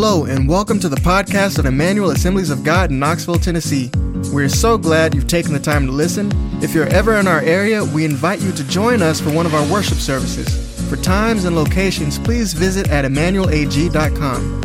[0.00, 3.90] Hello, and welcome to the podcast of Emmanuel Assemblies of God in Knoxville, Tennessee.
[4.32, 6.30] We're so glad you've taken the time to listen.
[6.62, 9.56] If you're ever in our area, we invite you to join us for one of
[9.56, 10.48] our worship services.
[10.88, 14.60] For times and locations, please visit at emmanuelag.com.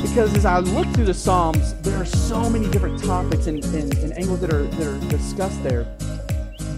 [0.00, 3.94] Because as I look through the Psalms, there are so many different topics and, and,
[3.98, 5.84] and angles that are, that are discussed there.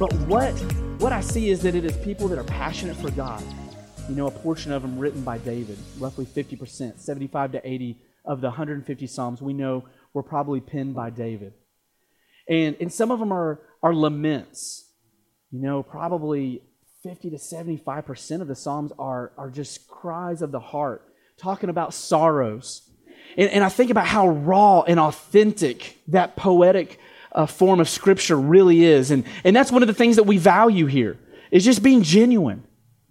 [0.01, 0.51] But what,
[0.99, 3.41] what I see is that it is people that are passionate for God
[4.09, 8.41] you know, a portion of them written by David, roughly 50%, 75 to 80 of
[8.41, 11.55] the 150 Psalms we know were probably penned by David.
[12.49, 14.91] And, and some of them are, are laments.
[15.51, 16.63] You know, probably
[17.03, 21.03] 50 to 75% of the Psalms are, are just cries of the heart,
[21.39, 22.91] talking about sorrows.
[23.39, 26.99] And, and I think about how raw and authentic that poetic
[27.33, 29.11] uh, form of Scripture really is.
[29.11, 31.19] And, and that's one of the things that we value here,
[31.51, 32.65] is just being genuine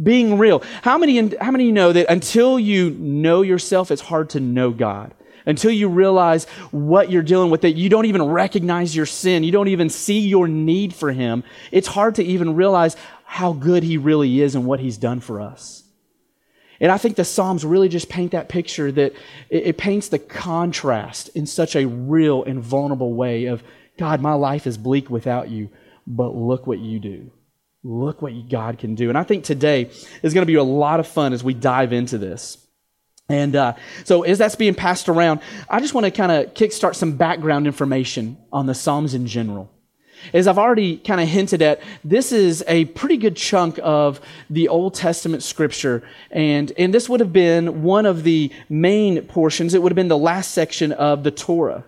[0.04, 0.64] being real.
[0.82, 5.14] How many, how many know that until you know yourself, it's hard to know God?
[5.46, 9.52] Until you realize what you're dealing with, that you don't even recognize your sin, you
[9.52, 12.96] don't even see your need for Him, it's hard to even realize
[13.26, 15.84] how good He really is and what He's done for us.
[16.80, 19.14] And I think the Psalms really just paint that picture that
[19.50, 23.64] it, it paints the contrast in such a real and vulnerable way of,
[23.98, 25.70] God, my life is bleak without you,
[26.08, 27.32] but look what you do.
[27.84, 29.10] Look what God can do.
[29.10, 31.92] And I think today is going to be a lot of fun as we dive
[31.92, 32.58] into this.
[33.30, 36.96] And uh, so, as that's being passed around, I just want to kind of kickstart
[36.96, 39.70] some background information on the Psalms in general.
[40.34, 44.70] As I've already kind of hinted at, this is a pretty good chunk of the
[44.70, 46.04] Old Testament scripture.
[46.32, 49.74] And, and this would have been one of the main portions.
[49.74, 51.84] It would have been the last section of the Torah.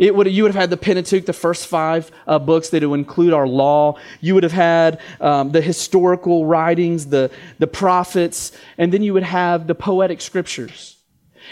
[0.00, 2.98] It would, you would have had the Pentateuch, the first five uh, books that would
[2.98, 3.98] include our law.
[4.22, 9.24] You would have had um, the historical writings, the, the prophets, and then you would
[9.24, 10.96] have the poetic scriptures.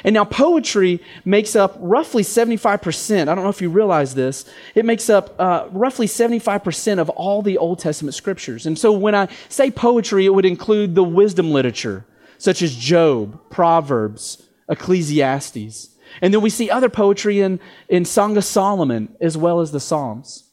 [0.03, 3.21] And now poetry makes up roughly 75%.
[3.21, 4.51] I don't know if you realize this.
[4.75, 8.65] It makes up uh, roughly 75% of all the Old Testament scriptures.
[8.65, 12.07] And so when I say poetry, it would include the wisdom literature,
[12.39, 15.91] such as Job, Proverbs, Ecclesiastes.
[16.21, 19.81] And then we see other poetry in, in Song of Solomon as well as the
[19.81, 20.48] Psalms.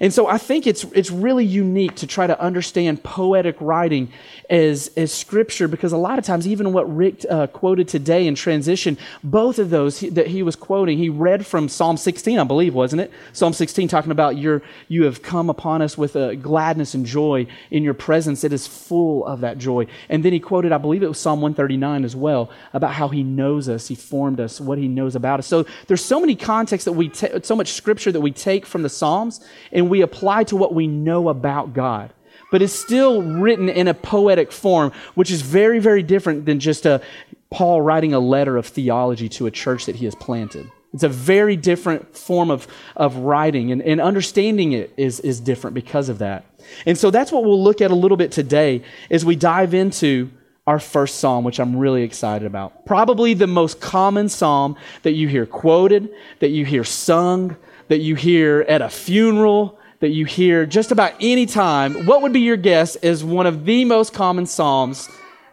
[0.00, 4.10] And so I think it's, it's really unique to try to understand poetic writing
[4.50, 8.34] as, as scripture because a lot of times, even what Rick uh, quoted today in
[8.34, 12.44] transition, both of those he, that he was quoting, he read from Psalm 16, I
[12.44, 13.12] believe, wasn't it?
[13.32, 17.46] Psalm 16 talking about your, you have come upon us with a gladness and joy
[17.70, 18.44] in your presence.
[18.44, 19.86] It is full of that joy.
[20.08, 23.22] And then he quoted, I believe it was Psalm 139 as well, about how he
[23.22, 25.46] knows us, he formed us, what he knows about us.
[25.46, 28.88] So there's so many contexts that we, so much scripture that we take from the
[28.88, 29.40] Psalms
[29.72, 32.10] and and we apply to what we know about God.
[32.50, 36.86] But it's still written in a poetic form, which is very, very different than just
[36.86, 37.02] a
[37.50, 40.70] Paul writing a letter of theology to a church that he has planted.
[40.94, 45.74] It's a very different form of, of writing, and, and understanding it is, is different
[45.74, 46.46] because of that.
[46.86, 50.30] And so that's what we'll look at a little bit today as we dive into
[50.66, 52.86] our first psalm, which I'm really excited about.
[52.86, 56.08] Probably the most common psalm that you hear quoted,
[56.38, 57.56] that you hear sung,
[57.88, 62.32] that you hear at a funeral, that you hear just about any time, what would
[62.32, 65.08] be your guess is one of the most common Psalms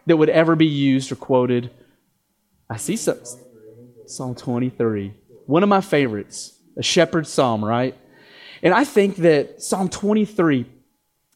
[0.05, 1.69] that would ever be used or quoted?
[2.69, 3.19] I see some,
[4.05, 5.13] Psalm 23.
[5.45, 7.97] One of my favorites, a shepherd's psalm, right?
[8.63, 10.65] And I think that Psalm 23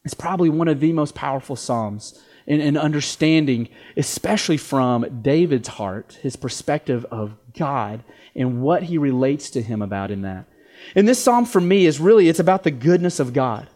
[0.04, 6.18] is probably one of the most powerful Psalms in, in understanding, especially from David's heart,
[6.22, 10.46] his perspective of God and what he relates to him about in that.
[10.94, 13.68] And this psalm for me is really, it's about the goodness of God.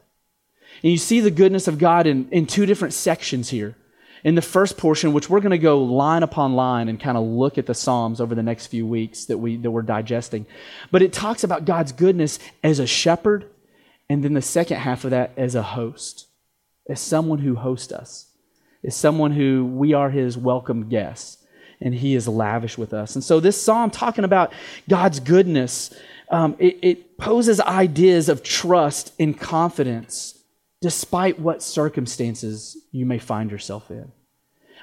[0.82, 3.76] And you see the goodness of God in, in two different sections here.
[4.22, 7.24] In the first portion, which we're going to go line upon line and kind of
[7.24, 10.44] look at the Psalms over the next few weeks that, we, that we're digesting.
[10.90, 13.46] But it talks about God's goodness as a shepherd,
[14.10, 16.26] and then the second half of that as a host,
[16.86, 18.26] as someone who hosts us,
[18.84, 21.38] as someone who we are his welcome guests,
[21.80, 23.14] and he is lavish with us.
[23.14, 24.52] And so this psalm talking about
[24.86, 25.94] God's goodness
[26.30, 30.38] um, it, it poses ideas of trust and confidence
[30.80, 34.10] despite what circumstances you may find yourself in.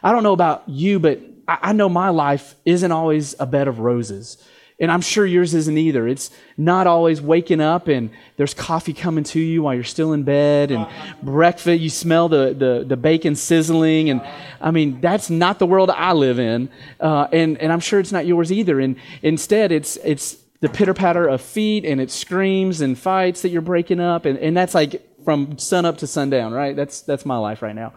[0.03, 3.79] I don't know about you, but I, know my life isn't always a bed of
[3.79, 4.37] roses.
[4.79, 6.07] And I'm sure yours isn't either.
[6.07, 10.21] It's not always waking up and there's coffee coming to you while you're still in
[10.21, 10.85] bed and
[11.23, 14.11] breakfast, you smell the, the, the bacon sizzling.
[14.11, 14.21] And
[14.61, 16.69] I mean, that's not the world I live in.
[16.99, 18.79] Uh, and, and I'm sure it's not yours either.
[18.79, 23.49] And instead, it's, it's the pitter patter of feet and it screams and fights that
[23.49, 24.25] you're breaking up.
[24.25, 26.75] And, and that's like from sun up to sundown, right?
[26.75, 27.93] That's, that's my life right now.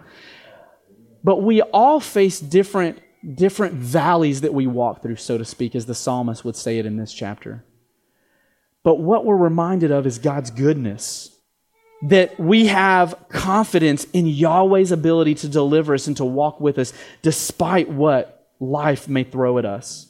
[1.22, 3.00] But we all face different
[3.34, 6.86] different valleys that we walk through, so to speak, as the psalmist would say it
[6.86, 7.64] in this chapter.
[8.82, 11.36] But what we're reminded of is God's goodness.
[12.02, 16.94] That we have confidence in Yahweh's ability to deliver us and to walk with us
[17.20, 20.09] despite what life may throw at us.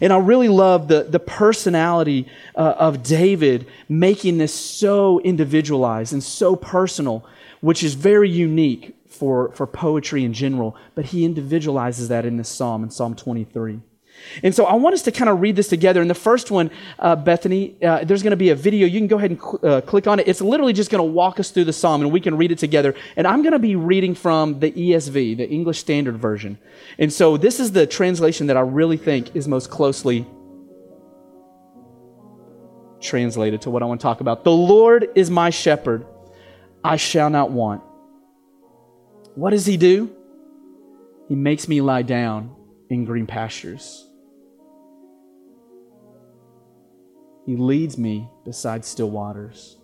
[0.00, 6.22] And I really love the, the personality uh, of David making this so individualized and
[6.22, 7.24] so personal,
[7.60, 10.76] which is very unique for, for poetry in general.
[10.94, 13.80] But he individualizes that in this psalm, in Psalm 23.
[14.42, 16.00] And so I want us to kind of read this together.
[16.00, 18.86] And the first one, uh, Bethany, uh, there's going to be a video.
[18.86, 20.28] You can go ahead and cl- uh, click on it.
[20.28, 22.58] It's literally just going to walk us through the psalm and we can read it
[22.58, 22.94] together.
[23.16, 26.58] And I'm going to be reading from the ESV, the English Standard Version.
[26.98, 30.26] And so this is the translation that I really think is most closely
[33.00, 34.44] translated to what I want to talk about.
[34.44, 36.06] The Lord is my shepherd,
[36.84, 37.82] I shall not want.
[39.34, 40.14] What does he do?
[41.28, 42.54] He makes me lie down
[42.88, 44.09] in green pastures.
[47.50, 49.76] He leads me beside still waters.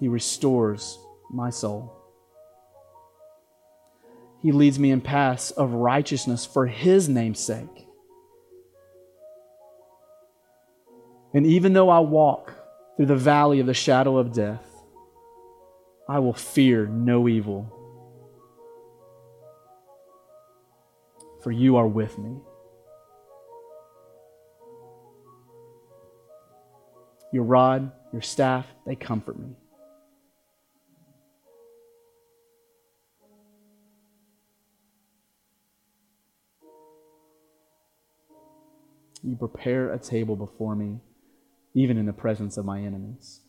[0.00, 0.98] He restores
[1.30, 1.96] my soul.
[4.42, 7.86] He leads me in paths of righteousness for His name's sake.
[11.34, 12.52] And even though I walk
[12.96, 14.66] through the valley of the shadow of death,
[16.08, 17.83] I will fear no evil.
[21.44, 22.38] For you are with me.
[27.34, 29.50] Your rod, your staff, they comfort me.
[39.22, 41.00] You prepare a table before me,
[41.74, 43.43] even in the presence of my enemies.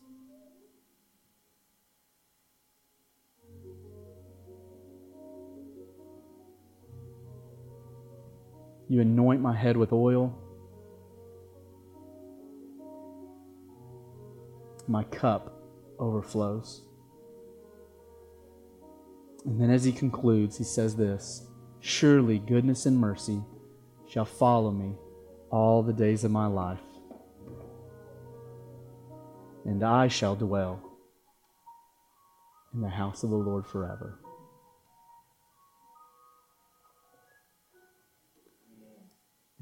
[8.88, 10.34] You anoint my head with oil.
[14.86, 15.60] My cup
[15.98, 16.82] overflows.
[19.44, 21.46] And then as he concludes, he says this
[21.80, 23.42] Surely goodness and mercy
[24.08, 24.96] shall follow me
[25.50, 26.80] all the days of my life,
[29.64, 30.80] and I shall dwell
[32.74, 34.20] in the house of the Lord forever.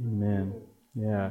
[0.00, 0.54] Amen.
[0.94, 1.30] Yeah.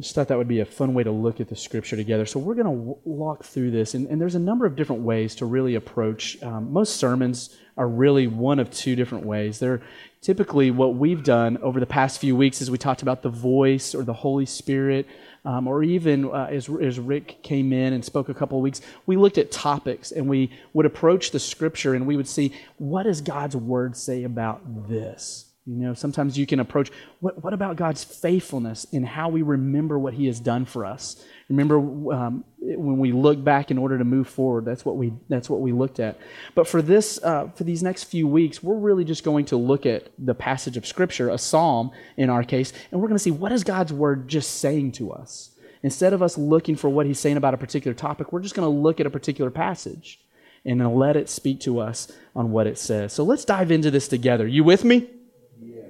[0.00, 2.24] Just thought that would be a fun way to look at the scripture together.
[2.24, 5.02] So we're going to w- walk through this, and, and, there's a number of different
[5.02, 6.40] ways to really approach.
[6.40, 9.58] Um, most sermons are really one of two different ways.
[9.58, 9.82] They're
[10.20, 13.92] typically what we've done over the past few weeks is we talked about the voice
[13.92, 15.08] or the Holy Spirit,
[15.44, 18.80] um, or even uh, as, as Rick came in and spoke a couple of weeks,
[19.06, 23.02] we looked at topics and we would approach the scripture and we would see what
[23.02, 27.76] does God's word say about this you know, sometimes you can approach what, what about
[27.76, 31.22] God's faithfulness in how we remember what He has done for us?
[31.50, 31.76] Remember
[32.10, 34.64] um, when we look back in order to move forward.
[34.64, 36.18] That's what we that's what we looked at.
[36.54, 39.84] But for this uh, for these next few weeks, we're really just going to look
[39.84, 43.30] at the passage of Scripture, a psalm in our case, and we're going to see
[43.30, 45.50] what is God's word just saying to us.
[45.82, 48.66] Instead of us looking for what He's saying about a particular topic, we're just going
[48.66, 50.18] to look at a particular passage
[50.64, 53.12] and let it speak to us on what it says.
[53.12, 54.46] So let's dive into this together.
[54.46, 55.08] You with me?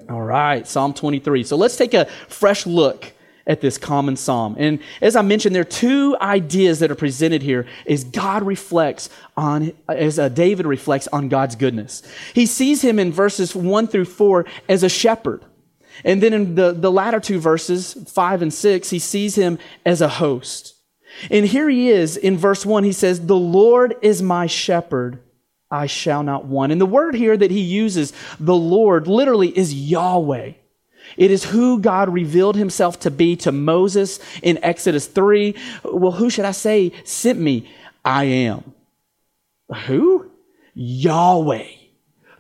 [0.08, 1.44] All right, Psalm 23.
[1.44, 3.12] So let's take a fresh look
[3.46, 4.56] at this common psalm.
[4.58, 9.10] And as I mentioned, there are two ideas that are presented here as God reflects
[9.36, 12.02] on, as uh, David reflects on God's goodness.
[12.34, 15.44] He sees him in verses one through four as a shepherd.
[16.04, 20.00] And then in the, the latter two verses, five and six, he sees him as
[20.00, 20.74] a host.
[21.30, 22.84] And here he is in verse one.
[22.84, 25.20] He says, The Lord is my shepherd.
[25.70, 26.72] I shall not want.
[26.72, 30.52] And the word here that he uses, the Lord, literally is Yahweh.
[31.16, 35.54] It is who God revealed himself to be to Moses in Exodus 3.
[35.84, 37.70] Well, who should I say sent me?
[38.04, 38.74] I am.
[39.86, 40.30] Who?
[40.74, 41.66] Yahweh.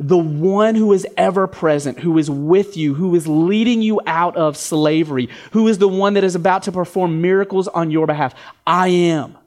[0.00, 4.36] The one who is ever present, who is with you, who is leading you out
[4.36, 8.34] of slavery, who is the one that is about to perform miracles on your behalf.
[8.66, 9.37] I am.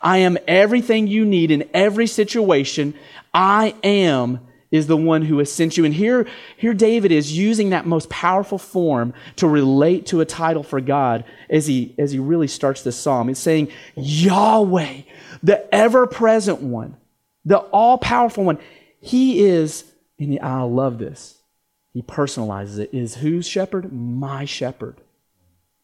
[0.00, 2.94] I am everything you need in every situation.
[3.32, 4.40] I am
[4.70, 5.84] is the one who has sent you.
[5.84, 6.26] And here,
[6.56, 11.24] here David is using that most powerful form to relate to a title for God
[11.48, 13.30] as he, as he really starts this psalm.
[13.30, 15.02] It's saying, Yahweh,
[15.42, 16.96] the ever present one,
[17.44, 18.58] the all powerful one.
[19.00, 19.84] He is,
[20.18, 21.38] and I love this,
[21.92, 23.92] he personalizes it, is whose shepherd?
[23.92, 24.96] My shepherd.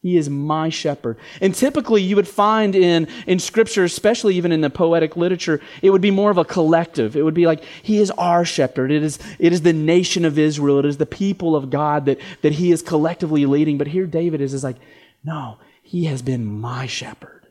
[0.05, 1.17] He is my shepherd.
[1.41, 5.89] And typically, you would find in, in scripture, especially even in the poetic literature, it
[5.89, 7.17] would be more of a collective.
[7.17, 8.93] It would be like, He is our shepherd.
[8.93, 10.79] It is, it is the nation of Israel.
[10.81, 13.79] It is the people of God that, that He is collectively leading.
[13.79, 14.77] But here, David is, is like,
[15.25, 17.47] No, He has been my shepherd.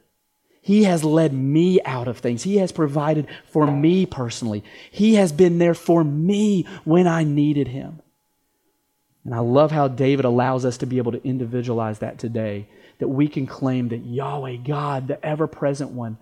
[0.62, 2.44] He has led me out of things.
[2.44, 4.64] He has provided for me personally.
[4.92, 8.03] He has been there for me when I needed Him.
[9.26, 12.68] And I love how David allows us to be able to individualize that today,
[13.00, 16.18] that we can claim that Yahweh, God, the ever present one,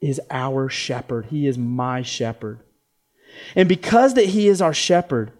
[0.00, 1.26] is our shepherd.
[1.26, 2.60] He is my shepherd.
[3.54, 5.32] And because that he is our shepherd,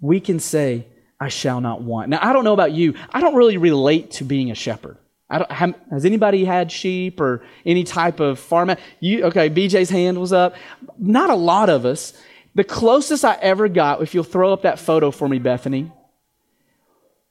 [0.00, 0.86] we can say,
[1.18, 2.10] I shall not want.
[2.10, 2.94] Now, I don't know about you.
[3.10, 4.98] I don't really relate to being a shepherd.
[5.30, 8.74] has anybody had sheep or any type of farm?
[9.00, 10.56] You, okay, BJ's hand was up.
[10.98, 12.12] Not a lot of us.
[12.54, 15.90] The closest I ever got, if you'll throw up that photo for me, Bethany,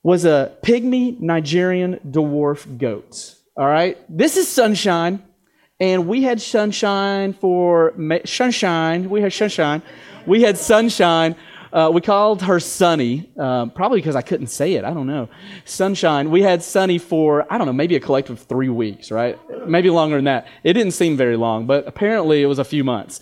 [0.01, 3.36] was a pygmy Nigerian dwarf goat.
[3.56, 3.98] All right?
[4.10, 5.24] This is Sunshine,
[5.80, 7.94] and we had Sunshine for
[8.25, 9.10] Sunshine.
[9.10, 9.82] We had Sunshine.
[10.25, 11.36] We had Sunshine.
[11.72, 14.84] Uh, we called her Sunny, uh, probably because I couldn't say it.
[14.84, 15.30] I don't know.
[15.63, 16.30] Sunshine.
[16.30, 19.39] We had Sunny for, I don't know, maybe a collective three weeks, right?
[19.68, 20.48] Maybe longer than that.
[20.63, 23.22] It didn't seem very long, but apparently it was a few months.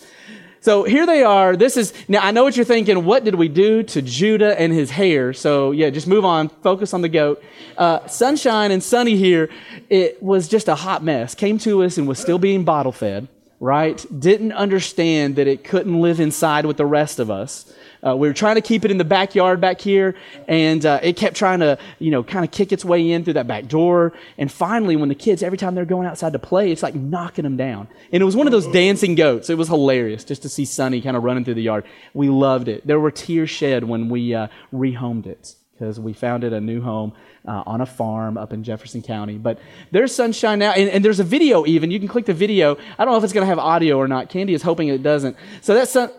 [0.62, 1.56] So here they are.
[1.56, 3.04] This is, now I know what you're thinking.
[3.04, 5.32] What did we do to Judah and his hair?
[5.32, 6.50] So yeah, just move on.
[6.50, 7.42] Focus on the goat.
[7.76, 9.50] Uh, Sunshine and Sunny here,
[9.90, 11.34] it was just a hot mess.
[11.34, 13.26] Came to us and was still being bottle fed,
[13.58, 14.06] right?
[14.16, 17.72] Didn't understand that it couldn't live inside with the rest of us.
[18.04, 20.16] Uh, we were trying to keep it in the backyard back here,
[20.48, 23.34] and uh, it kept trying to, you know, kind of kick its way in through
[23.34, 24.12] that back door.
[24.38, 27.44] And finally, when the kids, every time they're going outside to play, it's like knocking
[27.44, 27.86] them down.
[28.10, 29.50] And it was one of those dancing goats.
[29.50, 31.84] It was hilarious just to see Sunny kind of running through the yard.
[32.12, 32.84] We loved it.
[32.84, 36.80] There were tears shed when we uh, rehomed it because we found it a new
[36.80, 37.12] home.
[37.44, 39.36] Uh, on a farm up in Jefferson County.
[39.36, 39.58] But
[39.90, 41.90] there's sunshine now, and, and, there's a video even.
[41.90, 42.76] You can click the video.
[42.96, 44.28] I don't know if it's going to have audio or not.
[44.28, 45.36] Candy is hoping it doesn't.
[45.60, 46.12] So that's sun.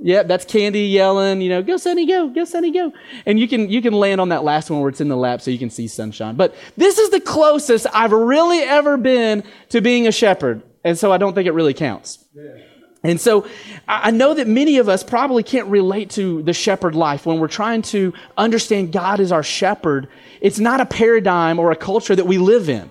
[0.00, 2.92] Yeah, that's Candy yelling, you know, go Sunny, go, go Sunny, go.
[3.26, 5.40] And you can you can land on that last one where it's in the lap
[5.40, 6.36] so you can see sunshine.
[6.36, 10.62] But this is the closest I've really ever been to being a shepherd.
[10.84, 12.24] And so I don't think it really counts.
[12.34, 12.58] Yeah.
[13.04, 13.46] And so
[13.86, 17.48] I know that many of us probably can't relate to the shepherd life when we're
[17.48, 20.08] trying to understand God as our shepherd.
[20.40, 22.90] It's not a paradigm or a culture that we live in.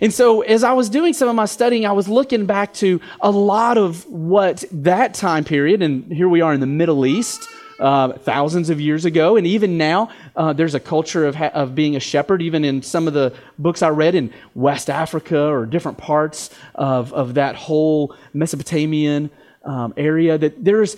[0.00, 3.00] And so, as I was doing some of my studying, I was looking back to
[3.20, 7.48] a lot of what that time period, and here we are in the Middle East,
[7.78, 11.74] uh, thousands of years ago, and even now, uh, there's a culture of, ha- of
[11.74, 15.66] being a shepherd, even in some of the books I read in West Africa or
[15.66, 19.30] different parts of, of that whole Mesopotamian
[19.64, 20.96] um, area, that there's,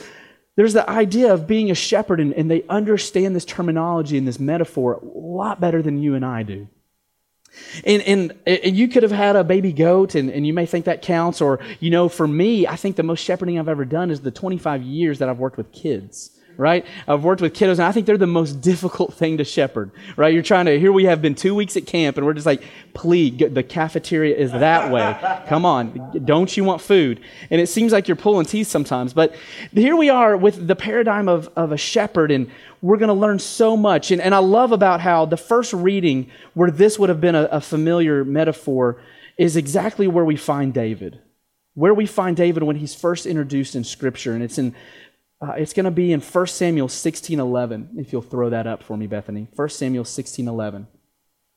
[0.57, 4.38] there's the idea of being a shepherd, and, and they understand this terminology and this
[4.38, 6.69] metaphor a lot better than you and I do.
[7.85, 10.85] And, and, and you could have had a baby goat, and, and you may think
[10.85, 11.40] that counts.
[11.40, 14.31] Or, you know, for me, I think the most shepherding I've ever done is the
[14.31, 16.85] 25 years that I've worked with kids right?
[17.07, 20.35] I've worked with kiddos, and I think they're the most difficult thing to shepherd, right?
[20.35, 22.62] You're trying to, here we have been two weeks at camp, and we're just like,
[22.93, 25.17] please, the cafeteria is that way.
[25.49, 27.21] Come on, don't you want food?
[27.50, 29.14] And it seems like you're pulling teeth sometimes.
[29.14, 29.35] But
[29.73, 32.50] here we are with the paradigm of, of a shepherd, and
[32.81, 34.11] we're going to learn so much.
[34.11, 37.45] And, and I love about how the first reading, where this would have been a,
[37.45, 39.01] a familiar metaphor,
[39.37, 41.21] is exactly where we find David.
[41.75, 44.33] Where we find David when he's first introduced in Scripture.
[44.33, 44.75] And it's in
[45.41, 48.97] uh, it's going to be in 1 Samuel 16:11 if you'll throw that up for
[48.97, 49.47] me Bethany.
[49.55, 50.87] 1 Samuel 16:11.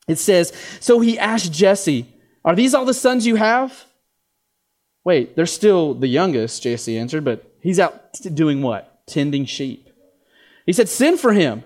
[0.06, 2.06] It says, "So he asked Jesse,
[2.44, 3.86] "Are these all the sons you have?"
[5.04, 9.04] Wait, they're still the youngest, Jesse answered, but he's out doing what?
[9.06, 9.81] Tending sheep.
[10.66, 11.64] He said, Send for him.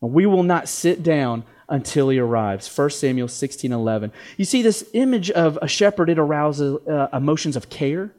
[0.00, 2.74] We will not sit down until he arrives.
[2.76, 4.12] 1 Samuel 16 11.
[4.36, 8.12] You see, this image of a shepherd, it arouses uh, emotions of care.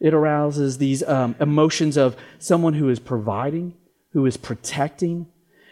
[0.00, 3.74] It arouses these um, emotions of someone who is providing,
[4.12, 5.26] who is protecting.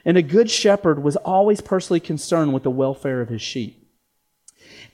[0.04, 3.82] And a good shepherd was always personally concerned with the welfare of his sheep.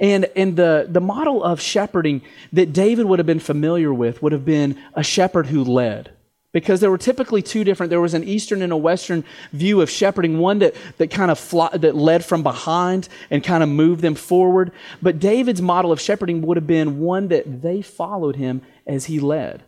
[0.01, 2.23] And, and the, the model of shepherding
[2.53, 6.13] that David would have been familiar with would have been a shepherd who led
[6.53, 9.91] because there were typically two different there was an eastern and a western view of
[9.91, 14.03] shepherding one that, that kind of fly, that led from behind and kind of moved
[14.03, 14.73] them forward.
[15.01, 19.19] But david's model of shepherding would have been one that they followed him as he
[19.19, 19.63] led.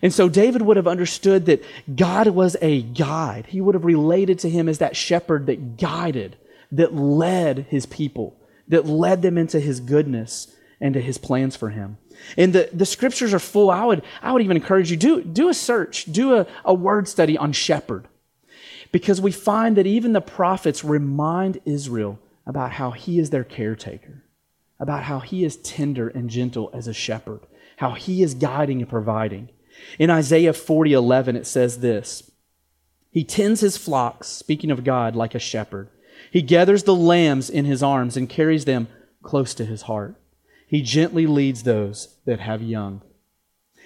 [0.00, 1.64] And so david would have understood that
[1.94, 3.46] god was a guide.
[3.46, 6.36] He would have related to him as that shepherd that guided
[6.70, 8.36] that led his people
[8.68, 11.98] that led them into his goodness and to his plans for him
[12.36, 13.70] and the, the scriptures are full.
[13.70, 17.08] I would, I would even encourage you, do, do a search, do a, a word
[17.08, 18.08] study on shepherd.
[18.90, 24.24] Because we find that even the prophets remind Israel about how he is their caretaker,
[24.78, 27.40] about how he is tender and gentle as a shepherd,
[27.76, 29.48] how he is guiding and providing.
[29.98, 32.30] In Isaiah 40 11, it says this
[33.10, 35.88] He tends his flocks, speaking of God, like a shepherd.
[36.30, 38.88] He gathers the lambs in his arms and carries them
[39.22, 40.16] close to his heart.
[40.72, 43.02] He gently leads those that have young.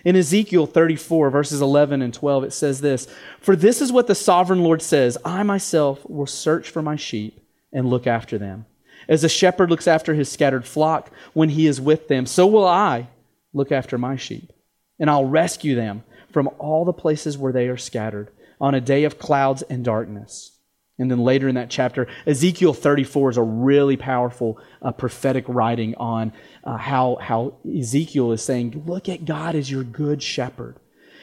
[0.05, 3.09] In Ezekiel 34, verses 11 and 12, it says this
[3.40, 7.45] For this is what the sovereign Lord says I myself will search for my sheep
[7.73, 8.66] and look after them.
[9.09, 12.64] As a shepherd looks after his scattered flock when he is with them, so will
[12.64, 13.09] I
[13.52, 14.52] look after my sheep.
[15.00, 19.02] And I'll rescue them from all the places where they are scattered on a day
[19.02, 20.55] of clouds and darkness.
[20.98, 25.94] And then later in that chapter, Ezekiel 34 is a really powerful uh, prophetic writing
[25.96, 26.32] on
[26.64, 30.76] uh, how, how Ezekiel is saying, Look at God as your good shepherd.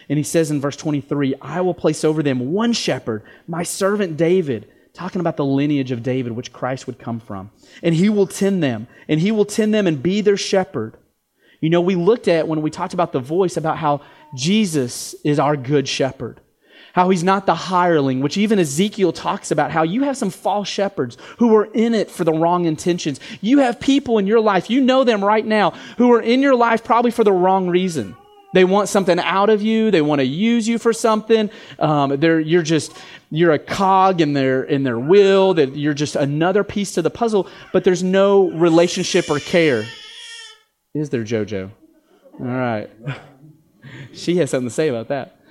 [0.09, 4.17] And he says in verse 23, I will place over them one shepherd, my servant
[4.17, 7.49] David, talking about the lineage of David, which Christ would come from.
[7.81, 10.97] And he will tend them, and he will tend them and be their shepherd.
[11.61, 14.01] You know, we looked at when we talked about the voice about how
[14.35, 16.41] Jesus is our good shepherd
[16.93, 20.67] how he's not the hireling, which even Ezekiel talks about, how you have some false
[20.67, 23.19] shepherds who are in it for the wrong intentions.
[23.41, 26.55] You have people in your life, you know them right now, who are in your
[26.55, 28.15] life probably for the wrong reason.
[28.53, 29.89] They want something out of you.
[29.89, 31.49] They want to use you for something.
[31.79, 32.95] Um, you're just
[33.31, 35.55] you're a cog in their in their will.
[35.55, 37.47] That you're just another piece to the puzzle.
[37.71, 39.85] But there's no relationship or care.
[40.93, 41.71] Is there, JoJo?
[42.39, 42.91] All right.
[44.13, 45.42] she has something to say about that.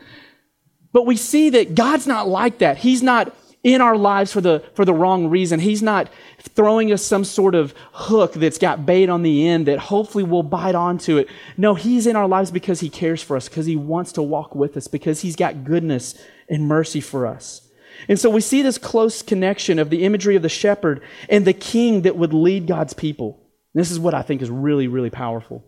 [0.92, 2.78] But we see that God's not like that.
[2.78, 5.61] He's not in our lives for the, for the wrong reason.
[5.61, 9.78] He's not throwing us some sort of hook that's got bait on the end that
[9.78, 11.28] hopefully we'll bite onto it.
[11.56, 14.54] No, He's in our lives because He cares for us, because He wants to walk
[14.54, 17.68] with us, because He's got goodness and mercy for us.
[18.08, 21.52] And so we see this close connection of the imagery of the shepherd and the
[21.52, 23.38] king that would lead God's people.
[23.75, 25.64] This is what I think is really, really powerful.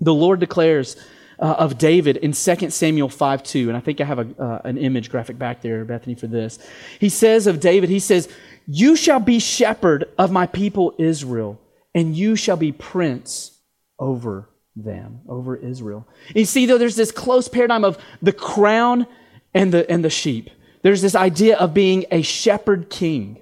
[0.00, 0.96] The Lord declares
[1.38, 3.68] uh, of David in 2 Samuel 5 2.
[3.68, 6.58] And I think I have a, uh, an image graphic back there, Bethany, for this.
[6.98, 8.28] He says of David, he says,
[8.66, 11.60] You shall be shepherd of my people Israel,
[11.94, 13.58] and you shall be prince
[13.98, 16.06] over them, over Israel.
[16.28, 19.06] And you see, though, there's this close paradigm of the crown
[19.54, 20.50] and the, and the sheep.
[20.82, 23.40] There's this idea of being a shepherd king,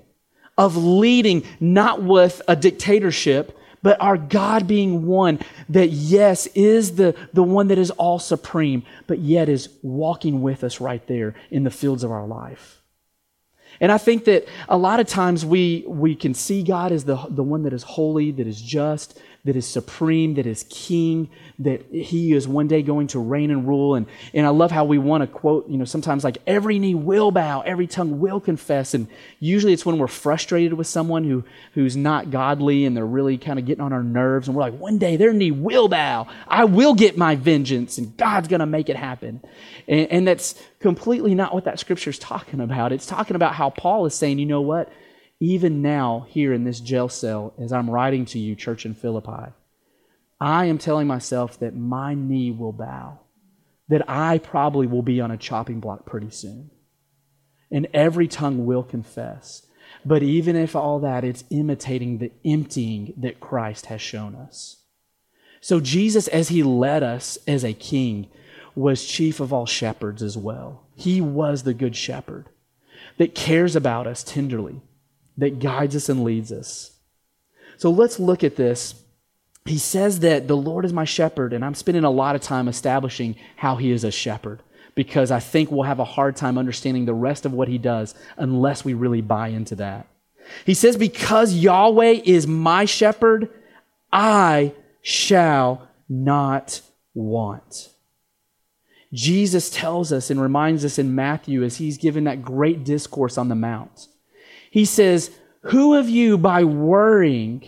[0.57, 3.56] of leading not with a dictatorship,
[3.87, 8.83] but our God being one that, yes, is the, the one that is all supreme,
[9.07, 12.83] but yet is walking with us right there in the fields of our life.
[13.79, 17.15] And I think that a lot of times we, we can see God as the,
[17.31, 21.31] the one that is holy, that is just, that is supreme, that is king,
[21.61, 23.95] that he is one day going to reign and rule.
[23.95, 26.97] And, and I love how we want to quote, you know, sometimes like every knee
[26.97, 28.93] will bow, every tongue will confess.
[28.93, 29.07] And
[29.39, 33.61] usually it's when we're frustrated with someone who, who's not godly and they're really kind
[33.61, 34.49] of getting on our nerves.
[34.49, 36.27] And we're like, one day their knee will bow.
[36.49, 39.41] I will get my vengeance and God's going to make it happen.
[39.87, 42.91] And, and that's completely not what that scripture is talking about.
[42.91, 44.93] It's talking about how Paul is saying, you know what?
[45.41, 49.53] Even now, here in this jail cell, as I'm writing to you, church in Philippi,
[50.41, 53.21] I am telling myself that my knee will bow,
[53.89, 56.71] that I probably will be on a chopping block pretty soon.
[57.71, 59.67] And every tongue will confess.
[60.05, 64.85] But even if all that, it's imitating the emptying that Christ has shown us.
[65.61, 68.29] So Jesus, as he led us as a king,
[68.75, 70.87] was chief of all shepherds as well.
[70.95, 72.49] He was the good shepherd
[73.19, 74.83] that cares about us tenderly
[75.39, 76.93] that guides us and leads us.
[77.77, 78.95] So let's look at this.
[79.67, 82.69] He says that the Lord is my shepherd, and I'm spending a lot of time
[82.69, 84.63] establishing how he is a shepherd
[84.95, 88.15] because I think we'll have a hard time understanding the rest of what he does
[88.37, 90.07] unless we really buy into that.
[90.65, 93.51] He says, Because Yahweh is my shepherd,
[94.13, 94.73] I
[95.03, 96.81] shall not
[97.15, 97.91] want.
[99.13, 103.49] Jesus tells us and reminds us in Matthew as he's given that great discourse on
[103.49, 104.09] the Mount
[104.77, 105.31] he says,
[105.63, 107.65] Who of you, by worrying,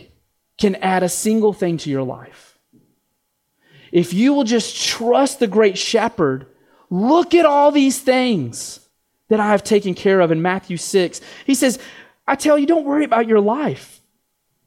[0.59, 2.59] can add a single thing to your life?
[3.91, 6.45] If you will just trust the great shepherd,
[6.91, 8.87] look at all these things
[9.29, 11.19] that I have taken care of in Matthew 6.
[11.47, 11.79] He says,
[12.27, 14.01] I tell you, don't worry about your life,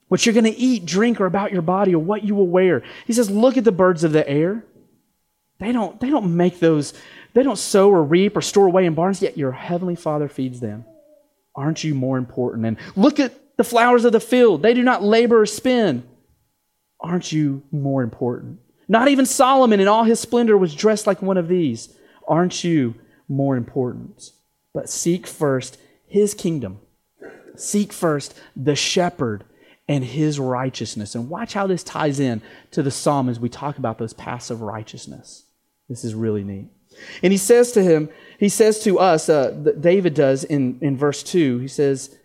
[0.09, 2.83] what you're going to eat, drink, or about your body, or what you will wear.
[3.07, 4.65] He says, look at the birds of the air.
[5.61, 6.93] They don't, they don't make those,
[7.35, 10.59] they don't sow or reap or store away in barns, yet your heavenly Father feeds
[10.59, 10.87] them.
[11.55, 12.67] Aren't you more important?
[12.67, 14.63] And look at the flowers of the field.
[14.63, 16.09] They do not labor or spin.
[17.01, 18.61] Aren't you more important?
[18.89, 21.95] Not even Solomon in all his splendor was dressed like one of these.
[22.27, 22.95] Aren't you
[23.29, 24.31] more important?
[24.73, 26.81] But seek first his kingdom.
[27.57, 29.45] Seek first the shepherd
[29.89, 31.15] and his righteousness.
[31.15, 34.51] And watch how this ties in to the psalm as we talk about those paths
[34.51, 35.45] of righteousness.
[35.89, 36.71] This is really neat.
[37.23, 41.23] And he says to him, he says to us, uh, David does in, in verse
[41.23, 42.17] 2, he says,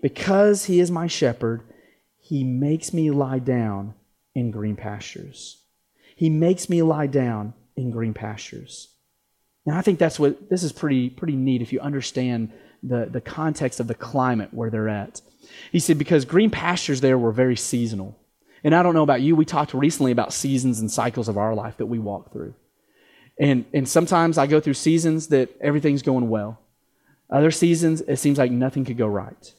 [0.00, 1.62] Because he is my shepherd,
[2.16, 3.94] he makes me lie down
[4.34, 5.62] in green pastures.
[6.14, 8.88] He makes me lie down in green pastures.
[9.66, 13.20] Now, I think that's what this is pretty, pretty neat if you understand the, the
[13.20, 15.20] context of the climate where they're at.
[15.72, 18.18] He said, because green pastures there were very seasonal.
[18.64, 21.54] And I don't know about you, we talked recently about seasons and cycles of our
[21.54, 22.54] life that we walk through.
[23.40, 26.58] And, and sometimes I go through seasons that everything's going well.
[27.30, 29.54] Other seasons, it seems like nothing could go right,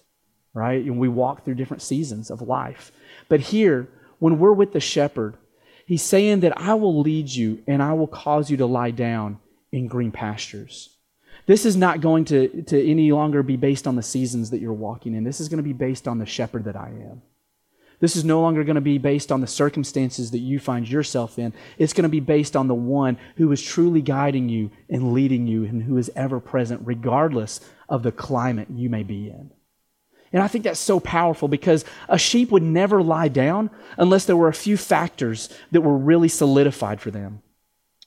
[0.53, 0.83] right?
[0.83, 2.91] And we walk through different seasons of life.
[3.29, 3.87] But here,
[4.17, 5.37] when we're with the shepherd,
[5.85, 9.39] he's saying that I will lead you and I will cause you to lie down
[9.71, 10.97] in green pastures.
[11.45, 14.73] This is not going to, to any longer be based on the seasons that you're
[14.73, 15.23] walking in.
[15.23, 17.21] This is going to be based on the shepherd that I am.
[17.99, 21.37] This is no longer going to be based on the circumstances that you find yourself
[21.37, 21.53] in.
[21.77, 25.47] It's going to be based on the one who is truly guiding you and leading
[25.47, 27.59] you and who is ever present, regardless
[27.89, 29.51] of the climate you may be in.
[30.31, 34.37] And I think that's so powerful because a sheep would never lie down unless there
[34.37, 37.41] were a few factors that were really solidified for them.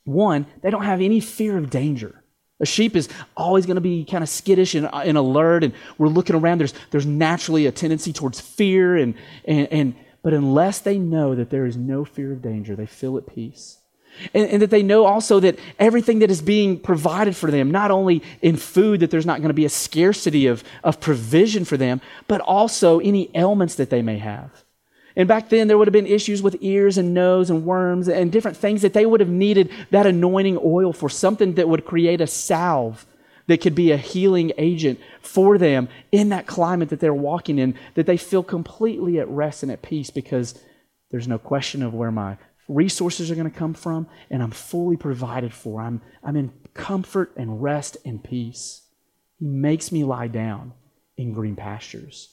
[0.05, 2.21] One, they don't have any fear of danger.
[2.62, 6.09] A sheep is always going to be kind of skittish and, and, alert, and we're
[6.09, 6.59] looking around.
[6.59, 11.51] There's, there's naturally a tendency towards fear, and, and, and, but unless they know that
[11.51, 13.79] there is no fear of danger, they feel at peace.
[14.33, 17.90] And, and, that they know also that everything that is being provided for them, not
[17.90, 21.77] only in food, that there's not going to be a scarcity of, of provision for
[21.77, 24.64] them, but also any ailments that they may have.
[25.16, 28.33] And back then, there would have been issues with ears and nose and worms and
[28.33, 32.20] different things that they would have needed that anointing oil for, something that would create
[32.20, 33.07] a salve
[33.46, 37.77] that could be a healing agent for them in that climate that they're walking in,
[37.94, 40.59] that they feel completely at rest and at peace because
[41.11, 44.96] there's no question of where my resources are going to come from and I'm fully
[44.96, 45.83] provided for.
[45.83, 48.83] I'm, I'm in comfort and rest and peace.
[49.38, 50.72] He makes me lie down
[51.16, 52.31] in green pastures.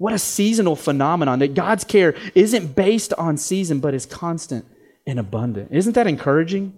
[0.00, 4.64] What a seasonal phenomenon that God's care isn't based on season, but is constant
[5.06, 5.72] and abundant.
[5.72, 6.72] Isn't that encouraging?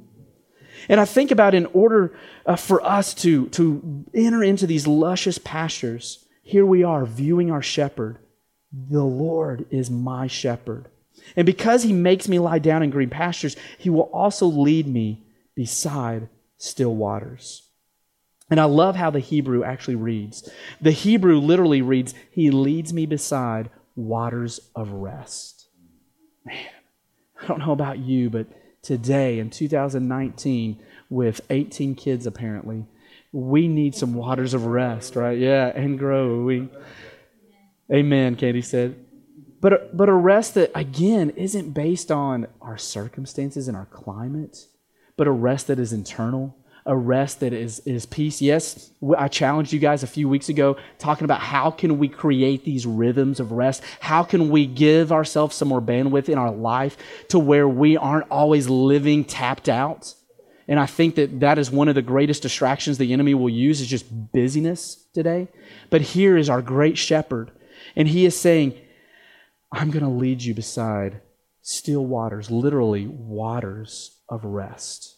[0.88, 5.38] And I think about in order uh, for us to, to enter into these luscious
[5.38, 8.18] pastures, here we are viewing our shepherd.
[8.72, 10.88] The Lord is my shepherd.
[11.36, 15.22] And because he makes me lie down in green pastures, he will also lead me
[15.54, 17.68] beside still waters.
[18.52, 20.46] And I love how the Hebrew actually reads.
[20.78, 25.68] The Hebrew literally reads, He leads me beside waters of rest.
[26.44, 26.66] Man,
[27.40, 28.46] I don't know about you, but
[28.82, 32.84] today in 2019, with 18 kids apparently,
[33.32, 35.38] we need some waters of rest, right?
[35.38, 36.42] Yeah, and grow.
[36.42, 36.68] We,
[37.90, 39.02] Amen, Katie said.
[39.62, 44.66] But, but a rest that, again, isn't based on our circumstances and our climate,
[45.16, 48.42] but a rest that is internal a rest that is, is peace.
[48.42, 52.64] Yes, I challenged you guys a few weeks ago talking about how can we create
[52.64, 53.82] these rhythms of rest?
[54.00, 56.96] How can we give ourselves some more bandwidth in our life
[57.28, 60.14] to where we aren't always living tapped out?
[60.68, 63.80] And I think that that is one of the greatest distractions the enemy will use
[63.80, 65.48] is just busyness today.
[65.90, 67.50] But here is our great shepherd,
[67.94, 68.74] and he is saying,
[69.72, 71.20] I'm going to lead you beside
[71.62, 75.16] still waters, literally waters of rest.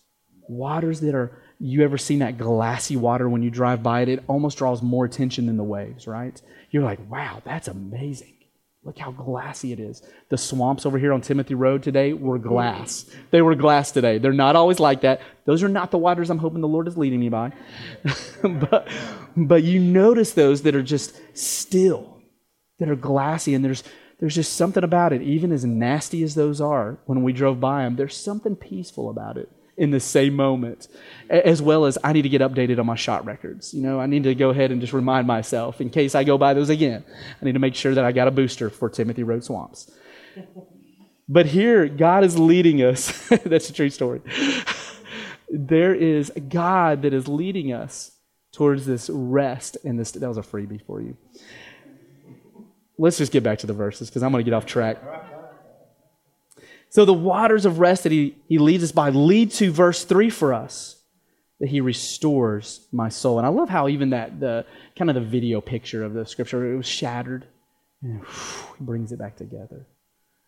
[0.49, 4.09] Waters that are you ever seen that glassy water when you drive by it?
[4.11, 6.41] It almost draws more attention than the waves, right?
[6.71, 8.35] You're like, wow, that's amazing.
[8.83, 10.03] Look how glassy it is.
[10.29, 13.07] The swamps over here on Timothy Road today were glass.
[13.31, 14.19] They were glass today.
[14.19, 15.23] They're not always like that.
[15.47, 17.53] Those are not the waters I'm hoping the Lord is leading me by.
[18.43, 18.87] but,
[19.35, 22.21] but you notice those that are just still,
[22.79, 23.85] that are glassy, and there's,
[24.21, 25.23] there's just something about it.
[25.23, 29.39] Even as nasty as those are when we drove by them, there's something peaceful about
[29.39, 30.89] it in the same moment,
[31.29, 33.75] as well as I need to get updated on my shot records.
[33.75, 36.39] You know, I need to go ahead and just remind myself in case I go
[36.39, 37.05] by those again.
[37.41, 39.91] I need to make sure that I got a booster for Timothy Road Swamps.
[41.29, 43.29] But here, God is leading us.
[43.45, 44.21] That's a true story.
[45.51, 48.13] there is God that is leading us
[48.53, 50.13] towards this rest and this.
[50.13, 51.17] That was a freebie for you.
[52.99, 54.99] Let's just get back to the verses because I'm going to get off track.
[56.95, 60.31] So the waters of rest that he, he leads us by lead to verse 3
[60.31, 61.03] for us
[61.59, 63.39] that he restores my soul.
[63.39, 64.65] And I love how even that the
[64.97, 67.47] kind of the video picture of the scripture, it was shattered
[68.01, 68.27] and he
[68.81, 69.89] brings it back together.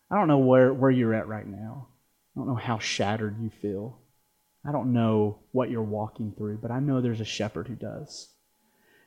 [0.09, 1.89] I don't know where, where you're at right now.
[2.33, 3.99] I don't know how shattered you feel.
[4.65, 8.29] I don't know what you're walking through, but I know there's a shepherd who does.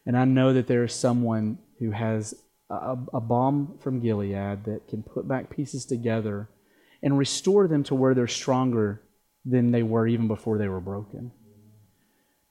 [0.05, 2.35] And I know that there is someone who has
[2.69, 6.51] a, a balm from Gilead that can put back pieces together
[7.03, 9.03] and restore them to where they're stronger
[9.45, 11.33] than they were even before they were broken.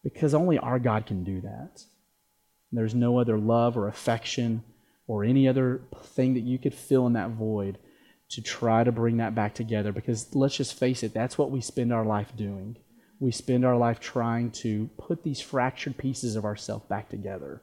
[0.04, 1.84] Because only our God can do that.
[2.72, 4.64] There's no other love or affection
[5.08, 7.78] or any other thing that you could fill in that void
[8.30, 9.92] to try to bring that back together.
[9.92, 12.78] Because let's just face it, that's what we spend our life doing.
[13.20, 17.62] We spend our life trying to put these fractured pieces of ourselves back together.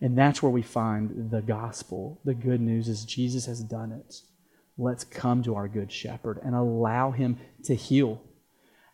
[0.00, 2.20] And that's where we find the gospel.
[2.24, 4.20] The good news is Jesus has done it.
[4.78, 8.22] Let's come to our good shepherd and allow him to heal.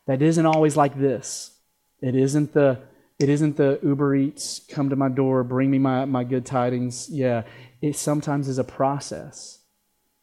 [0.07, 1.59] That isn't always like this.
[2.01, 2.81] It isn't the
[3.19, 7.09] it isn't the Uber Eats, come to my door, bring me my, my good tidings.
[7.11, 7.43] Yeah,
[7.83, 9.59] it sometimes is a process.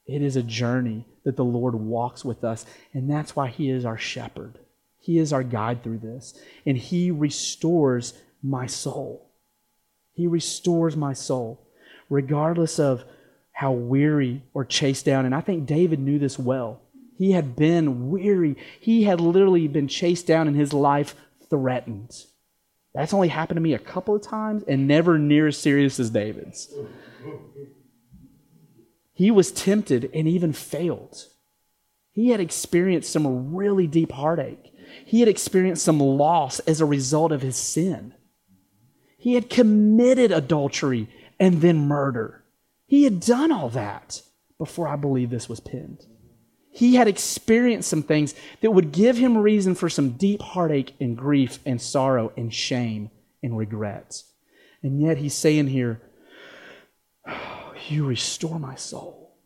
[0.08, 3.84] It is a journey that the Lord walks with us, and that's why He is
[3.84, 4.60] our shepherd.
[4.98, 9.30] He is our guide through this, and He restores my soul.
[10.14, 11.68] He restores my soul,
[12.10, 13.04] regardless of
[13.56, 15.26] how weary or chased down.
[15.26, 16.82] And I think David knew this well.
[17.18, 21.16] He had been weary, he had literally been chased down in his life,
[21.50, 22.12] threatened.
[22.94, 26.10] That's only happened to me a couple of times and never near as serious as
[26.10, 26.74] David's.
[29.14, 31.26] He was tempted and even failed.
[32.12, 34.74] He had experienced some really deep heartache.
[35.06, 38.14] He had experienced some loss as a result of his sin.
[39.18, 42.45] He had committed adultery and then murder.
[42.88, 44.22] He had done all that
[44.58, 46.06] before I believe this was penned.
[46.72, 51.18] He had experienced some things that would give him reason for some deep heartache and
[51.18, 54.24] grief and sorrow and shame and regret.
[54.84, 56.02] And yet he's saying here,
[57.28, 59.38] oh, You restore my soul.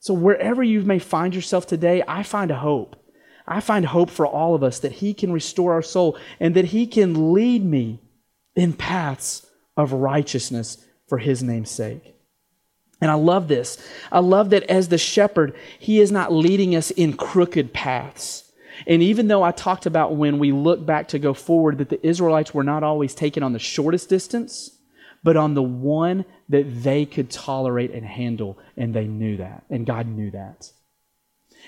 [0.00, 2.96] So wherever you may find yourself today, I find a hope.
[3.46, 6.66] I find hope for all of us that He can restore our soul and that
[6.66, 8.02] He can lead me
[8.54, 12.13] in paths of righteousness for his name's sake.
[13.04, 13.76] And I love this.
[14.10, 18.50] I love that as the shepherd, he is not leading us in crooked paths.
[18.86, 22.04] And even though I talked about when we look back to go forward that the
[22.04, 24.70] Israelites were not always taken on the shortest distance,
[25.22, 29.84] but on the one that they could tolerate and handle, and they knew that, and
[29.84, 30.72] God knew that.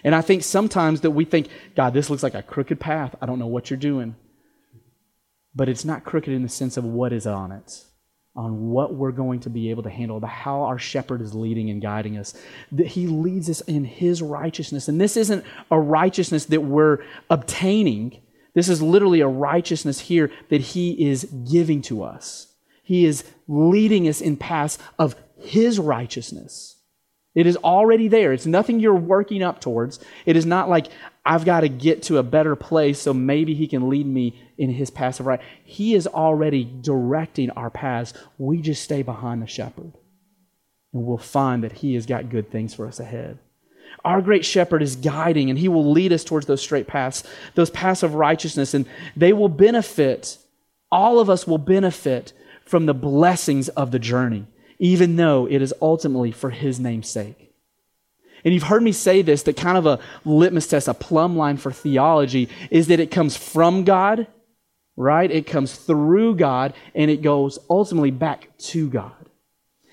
[0.03, 3.15] And I think sometimes that we think, God, this looks like a crooked path.
[3.21, 4.17] I don't know what you're doing
[5.57, 7.83] but it's not crooked in the sense of what is on it,
[8.37, 11.71] on what we're going to be able to handle, the how our shepherd is leading
[11.71, 12.35] and guiding us.
[12.73, 14.89] That he leads us in his righteousness.
[14.89, 16.99] And this isn't a righteousness that we're
[17.31, 18.21] obtaining.
[18.55, 22.53] This is literally a righteousness here that he is giving to us.
[22.83, 26.77] He is leading us in paths of his righteousness.
[27.35, 28.33] It is already there.
[28.33, 30.01] It's nothing you're working up towards.
[30.25, 30.87] It is not like
[31.25, 34.71] I've got to get to a better place so maybe he can lead me in
[34.71, 35.41] his of right.
[35.65, 38.15] He is already directing our paths.
[38.39, 39.93] We just stay behind the shepherd.
[40.93, 43.39] And we'll find that he has got good things for us ahead.
[44.05, 47.71] Our great shepherd is guiding and he will lead us towards those straight paths, those
[47.71, 50.39] paths of righteousness, and they will benefit,
[50.91, 52.33] all of us will benefit
[52.65, 54.47] from the blessings of the journey
[54.79, 57.53] even though it is ultimately for his name's sake.
[58.45, 61.57] And you've heard me say this that kind of a litmus test, a plumb line
[61.57, 64.27] for theology is that it comes from God,
[64.97, 65.31] right?
[65.31, 69.13] It comes through God, and it goes ultimately back to God.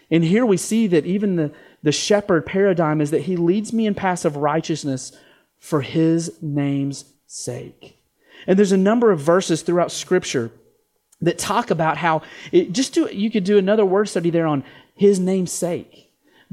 [0.10, 3.86] And here we see that even the, the shepherd paradigm is that he leads me
[3.86, 5.12] in paths of righteousness
[5.60, 7.98] for his name's sake.
[8.46, 10.52] And there's a number of verses throughout Scripture
[11.22, 14.64] that talk about how it, just do you could do another word study there on
[14.94, 16.03] his name's sake.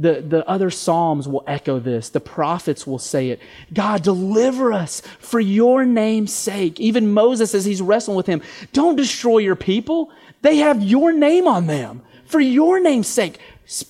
[0.01, 2.09] The, the other Psalms will echo this.
[2.09, 3.41] The prophets will say it.
[3.73, 6.81] God, deliver us for your name's sake.
[6.81, 10.11] Even Moses, as he's wrestling with him, don't destroy your people.
[10.43, 12.03] They have your name on them.
[12.25, 13.39] For your name's sake,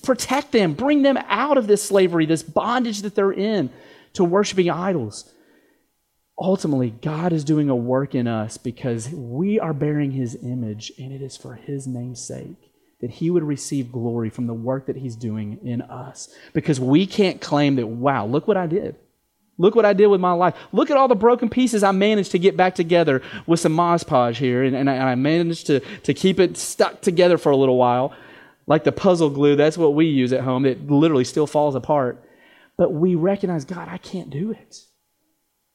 [0.01, 0.73] protect them.
[0.73, 3.69] Bring them out of this slavery, this bondage that they're in
[4.13, 5.31] to worshiping idols
[6.41, 11.13] ultimately, God is doing a work in us because we are bearing His image, and
[11.13, 12.70] it is for His name's sake
[13.01, 16.29] that He would receive glory from the work that He's doing in us.
[16.53, 18.95] Because we can't claim that, wow, look what I did.
[19.57, 20.55] Look what I did with my life.
[20.71, 24.05] Look at all the broken pieces I managed to get back together with some Mod
[24.07, 27.51] Podge here, and, and, I, and I managed to, to keep it stuck together for
[27.51, 28.13] a little while.
[28.65, 30.65] Like the puzzle glue, that's what we use at home.
[30.65, 32.23] It literally still falls apart.
[32.77, 34.79] But we recognize, God, I can't do it.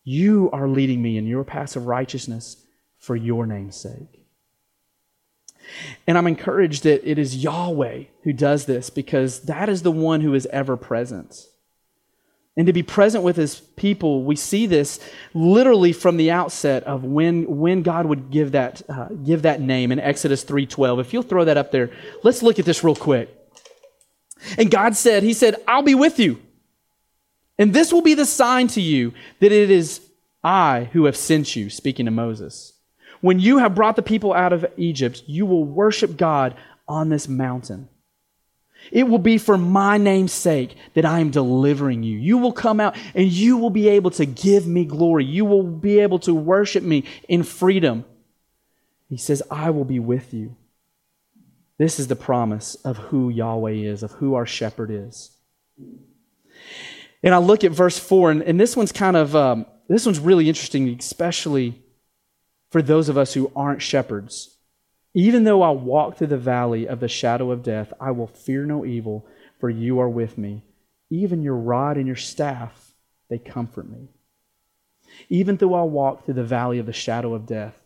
[0.02, 2.64] You are leading me in your paths of righteousness
[2.98, 4.15] for your name's sake.
[6.06, 10.20] And I'm encouraged that it is Yahweh who does this because that is the one
[10.20, 11.46] who is ever present.
[12.56, 14.98] And to be present with his people, we see this
[15.34, 19.92] literally from the outset of when, when God would give that, uh, give that name
[19.92, 21.00] in Exodus 3.12.
[21.00, 21.90] If you'll throw that up there,
[22.22, 23.28] let's look at this real quick.
[24.56, 26.40] And God said, He said, I'll be with you.
[27.58, 30.00] And this will be the sign to you that it is
[30.42, 32.72] I who have sent you, speaking to Moses.
[33.20, 36.56] When you have brought the people out of Egypt, you will worship God
[36.88, 37.88] on this mountain.
[38.92, 42.18] It will be for my name's sake that I am delivering you.
[42.18, 45.24] You will come out and you will be able to give me glory.
[45.24, 48.04] You will be able to worship me in freedom.
[49.08, 50.56] He says, I will be with you.
[51.78, 55.30] This is the promise of who Yahweh is, of who our shepherd is.
[57.22, 60.18] And I look at verse 4, and, and this one's kind of, um, this one's
[60.18, 61.82] really interesting, especially
[62.70, 64.56] for those of us who aren't shepherds.
[65.14, 68.66] Even though I walk through the valley of the shadow of death, I will fear
[68.66, 69.26] no evil,
[69.58, 70.62] for you are with me.
[71.08, 72.92] Even your rod and your staff,
[73.30, 74.08] they comfort me.
[75.28, 77.80] Even though I walk through the valley of the shadow of death.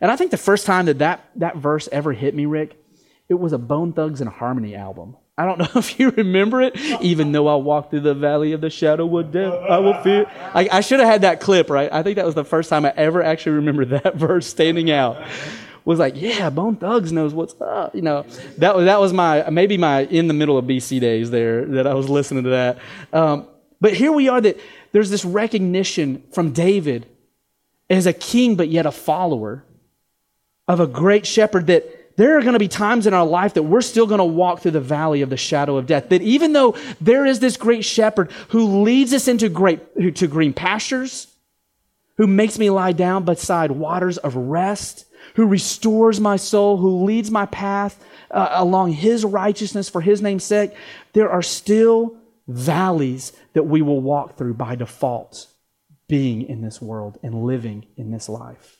[0.00, 2.76] And I think the first time that that, that verse ever hit me, Rick,
[3.28, 5.16] it was a Bone Thugs and Harmony album.
[5.38, 6.76] I don't know if you remember it.
[7.00, 10.30] Even though I walk through the valley of the shadow of death, I will fear.
[10.54, 11.92] I, I should have had that clip, right?
[11.92, 15.22] I think that was the first time I ever actually remember that verse standing out.
[15.84, 17.94] Was like, yeah, Bone Thugs knows what's up.
[17.94, 18.26] You know,
[18.58, 21.86] that was that was my maybe my in the middle of BC days there that
[21.86, 22.78] I was listening to that.
[23.12, 23.46] Um,
[23.80, 24.58] but here we are that
[24.90, 27.06] there's this recognition from David
[27.88, 29.64] as a king, but yet a follower
[30.66, 33.62] of a great shepherd that there are going to be times in our life that
[33.62, 36.08] we're still going to walk through the valley of the shadow of death.
[36.08, 40.52] That even though there is this great shepherd who leads us into great to green
[40.52, 41.28] pastures,
[42.16, 47.30] who makes me lie down beside waters of rest, who restores my soul, who leads
[47.30, 50.72] my path uh, along his righteousness for his name's sake,
[51.12, 52.16] there are still
[52.48, 55.46] valleys that we will walk through by default,
[56.08, 58.75] being in this world and living in this life.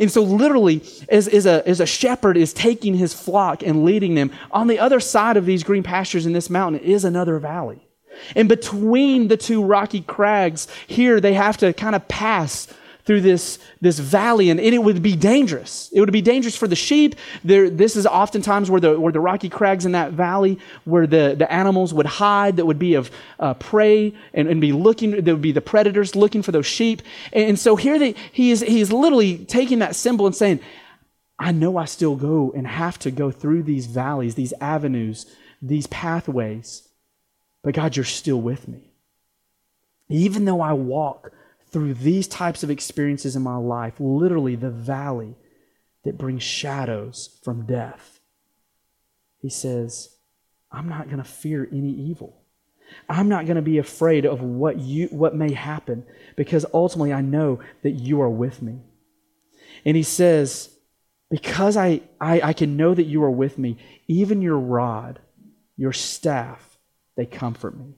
[0.00, 4.14] And so, literally, as, as, a, as a shepherd is taking his flock and leading
[4.14, 7.86] them, on the other side of these green pastures in this mountain is another valley.
[8.34, 12.68] And between the two rocky crags, here they have to kind of pass
[13.06, 15.88] through this, this valley, and it would be dangerous.
[15.92, 17.14] It would be dangerous for the sheep.
[17.44, 21.36] There, this is oftentimes where the, where the rocky crags in that valley, where the,
[21.38, 25.34] the animals would hide, that would be of uh, prey and, and be looking, there
[25.34, 27.00] would be the predators looking for those sheep.
[27.32, 30.58] And, and so here they, he, is, he is literally taking that symbol and saying,
[31.38, 35.26] I know I still go and have to go through these valleys, these avenues,
[35.62, 36.88] these pathways,
[37.62, 38.90] but God, you're still with me.
[40.08, 41.32] Even though I walk
[41.76, 45.36] through these types of experiences in my life, literally the valley
[46.04, 48.18] that brings shadows from death,
[49.42, 50.16] he says,
[50.72, 52.40] I'm not going to fear any evil.
[53.10, 57.20] I'm not going to be afraid of what you what may happen because ultimately I
[57.20, 58.80] know that you are with me.
[59.84, 60.74] And he says,
[61.28, 63.76] because I, I, I can know that you are with me,
[64.08, 65.20] even your rod,
[65.76, 66.78] your staff,
[67.18, 67.96] they comfort me.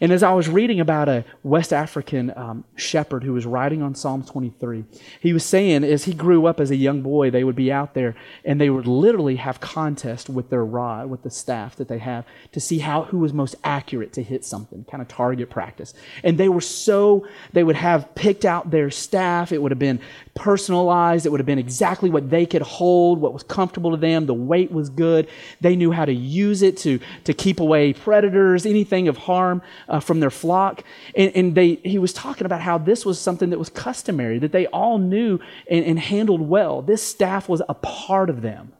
[0.00, 3.94] And as I was reading about a West African um, shepherd who was writing on
[3.94, 4.84] Psalm 23,
[5.20, 7.94] he was saying as he grew up as a young boy, they would be out
[7.94, 11.98] there and they would literally have contest with their rod, with the staff that they
[11.98, 15.94] have, to see how who was most accurate to hit something, kind of target practice.
[16.22, 19.52] And they were so they would have picked out their staff.
[19.52, 20.00] It would have been
[20.34, 21.26] personalized.
[21.26, 24.26] It would have been exactly what they could hold, what was comfortable to them.
[24.26, 25.28] The weight was good.
[25.60, 30.00] They knew how to use it to to keep away predators, anything of harm uh,
[30.00, 30.82] from their flock.
[31.16, 34.52] And, and, they, he was talking about how this was something that was customary, that
[34.52, 35.38] they all knew
[35.70, 36.82] and, and handled well.
[36.82, 38.72] This staff was a part of them.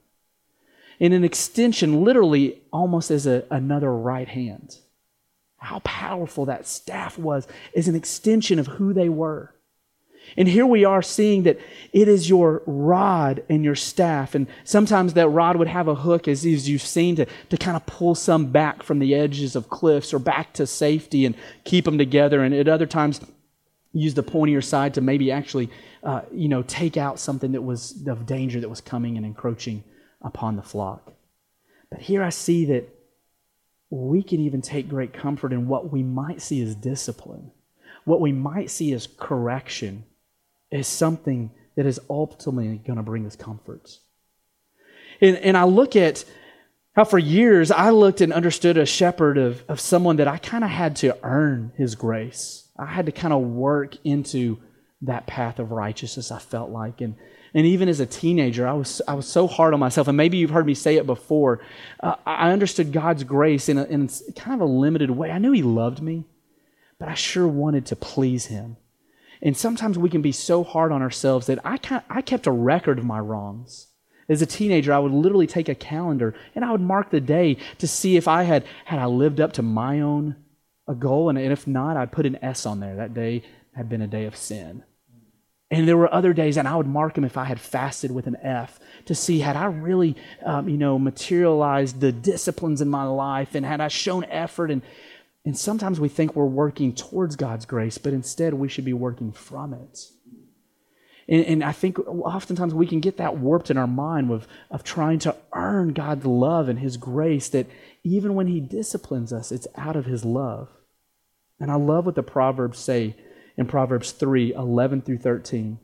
[1.01, 4.79] In an extension, literally almost as a, another right hand.
[5.59, 9.54] How powerful that staff was is an extension of who they were.
[10.37, 11.59] And here we are seeing that
[11.93, 14.35] it is your rod and your staff.
[14.35, 17.87] And sometimes that rod would have a hook, as, you've seen, to, to kind of
[17.87, 21.35] pull some back from the edges of cliffs or back to safety and
[21.65, 22.43] keep them together.
[22.43, 23.21] And at other times,
[23.93, 25.71] use the pointier side to maybe actually,
[26.03, 29.85] uh, you know, take out something that was of danger that was coming and encroaching
[30.21, 31.13] upon the flock.
[31.91, 32.89] But here I see that
[33.91, 37.53] we can even take great comfort in what we might see as discipline,
[38.05, 40.05] what we might see as correction
[40.71, 43.99] is something that is ultimately going to bring us comfort.
[45.21, 46.25] And, and I look at
[46.95, 50.65] how for years I looked and understood a shepherd of, of someone that I kind
[50.65, 52.69] of had to earn his grace.
[52.79, 54.59] I had to kind of work into
[55.03, 57.01] that path of righteousness, I felt like.
[57.01, 57.17] And,
[57.53, 60.09] and even as a teenager, I was, I was so hard on myself.
[60.09, 61.61] And maybe you've heard me say it before.
[62.01, 65.31] Uh, I understood God's grace in, a, in kind of a limited way.
[65.31, 66.25] I knew He loved me,
[66.99, 68.77] but I sure wanted to please Him.
[69.43, 71.79] And sometimes we can be so hard on ourselves that I,
[72.09, 73.89] I kept a record of my wrongs.
[74.29, 77.59] As a teenager, I would literally take a calendar and I would mark the day
[77.79, 80.37] to see if I had had I lived up to my own
[80.87, 82.97] a goal, and if not, I'd put an S on there.
[82.97, 83.43] That day
[83.75, 84.85] had been a day of sin.
[85.71, 88.27] And there were other days, and I would mark them if I had fasted with
[88.27, 90.15] an F to see had I really,
[90.45, 94.71] um, you know, materialized the disciplines in my life, and had I shown effort.
[94.71, 94.83] And
[95.45, 99.33] and sometimes we think we're working towards God's grace, but instead we should be working
[99.33, 100.09] from it.
[101.29, 104.85] And, and, I think oftentimes we can get that warped in our mind of, of
[104.85, 107.67] trying to earn God's love and His grace, that
[108.03, 110.69] even when He disciplines us, it's out of His love.
[111.59, 113.17] And I love what the Proverbs say
[113.57, 115.79] in Proverbs 3 11 through 13.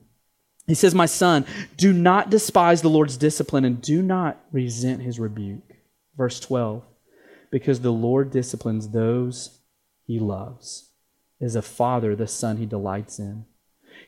[0.67, 1.47] He says, My son,
[1.77, 5.63] do not despise the Lord's discipline and do not resent His rebuke.
[6.17, 6.85] Verse 12,
[7.51, 9.61] because the Lord disciplines those
[10.07, 10.91] He loves.
[11.41, 13.47] As a father, the son He delights in.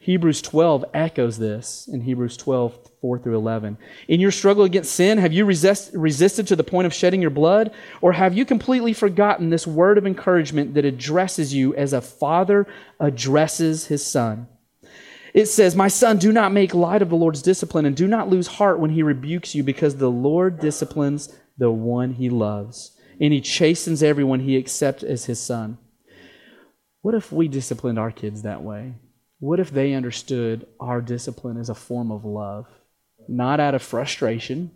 [0.00, 3.78] Hebrews 12 echoes this in Hebrews 12, 4 through 11.
[4.08, 7.30] In your struggle against sin, have you resist, resisted to the point of shedding your
[7.30, 7.72] blood?
[8.00, 12.66] Or have you completely forgotten this word of encouragement that addresses you as a father
[12.98, 14.48] addresses his son?
[15.34, 18.28] It says, My son, do not make light of the Lord's discipline and do not
[18.28, 23.32] lose heart when he rebukes you, because the Lord disciplines the one he loves, and
[23.32, 25.78] he chastens everyone he accepts as his son.
[27.02, 28.94] What if we disciplined our kids that way?
[29.38, 32.66] What if they understood our discipline as a form of love?
[33.28, 34.72] Not out of frustration,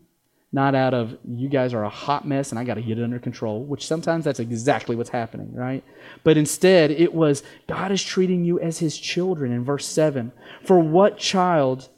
[0.53, 3.03] not out of, you guys are a hot mess and I got to get it
[3.03, 5.83] under control, which sometimes that's exactly what's happening, right?
[6.23, 10.31] But instead, it was God is treating you as his children in verse 7.
[10.63, 11.89] For what child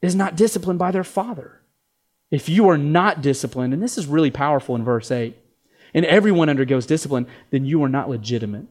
[0.00, 1.60] is not disciplined by their father?
[2.30, 5.36] If you are not disciplined, and this is really powerful in verse 8,
[5.96, 8.66] and everyone undergoes discipline, then you are not legitimate.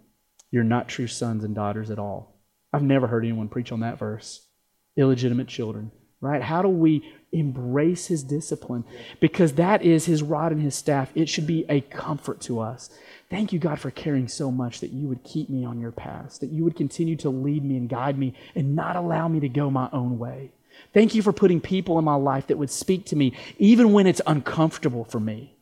[0.52, 2.40] You're not true sons and daughters at all.
[2.72, 4.48] I've never heard anyone preach on that verse.
[4.96, 6.42] Illegitimate children, right?
[6.42, 8.86] How do we embrace his discipline?
[9.20, 11.12] Because that is his rod and his staff.
[11.16, 12.92] It should be a comfort to us.
[13.32, 16.40] Thank you, God, for caring so much that you would keep me on your path,
[16.42, 19.50] that you would continue to lead me and guide me and not allow me to
[19.50, 20.52] go my own way.
[20.94, 24.06] Thank you for putting people in my life that would speak to me even when
[24.06, 25.55] it's uncomfortable for me.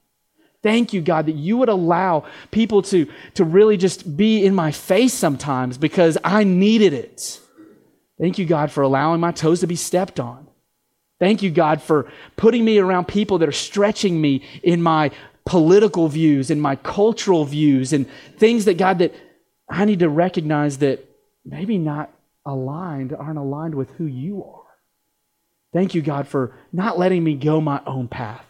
[0.63, 3.05] Thank you, God, that you would allow people to,
[3.35, 7.39] to really just be in my face sometimes because I needed it.
[8.19, 10.47] Thank you, God, for allowing my toes to be stepped on.
[11.19, 15.11] Thank you, God, for putting me around people that are stretching me in my
[15.45, 18.07] political views, in my cultural views, and
[18.37, 19.13] things that, God, that
[19.69, 21.05] I need to recognize that
[21.45, 22.09] maybe not
[22.45, 24.63] aligned, aren't aligned with who you are.
[25.73, 28.45] Thank you, God, for not letting me go my own path.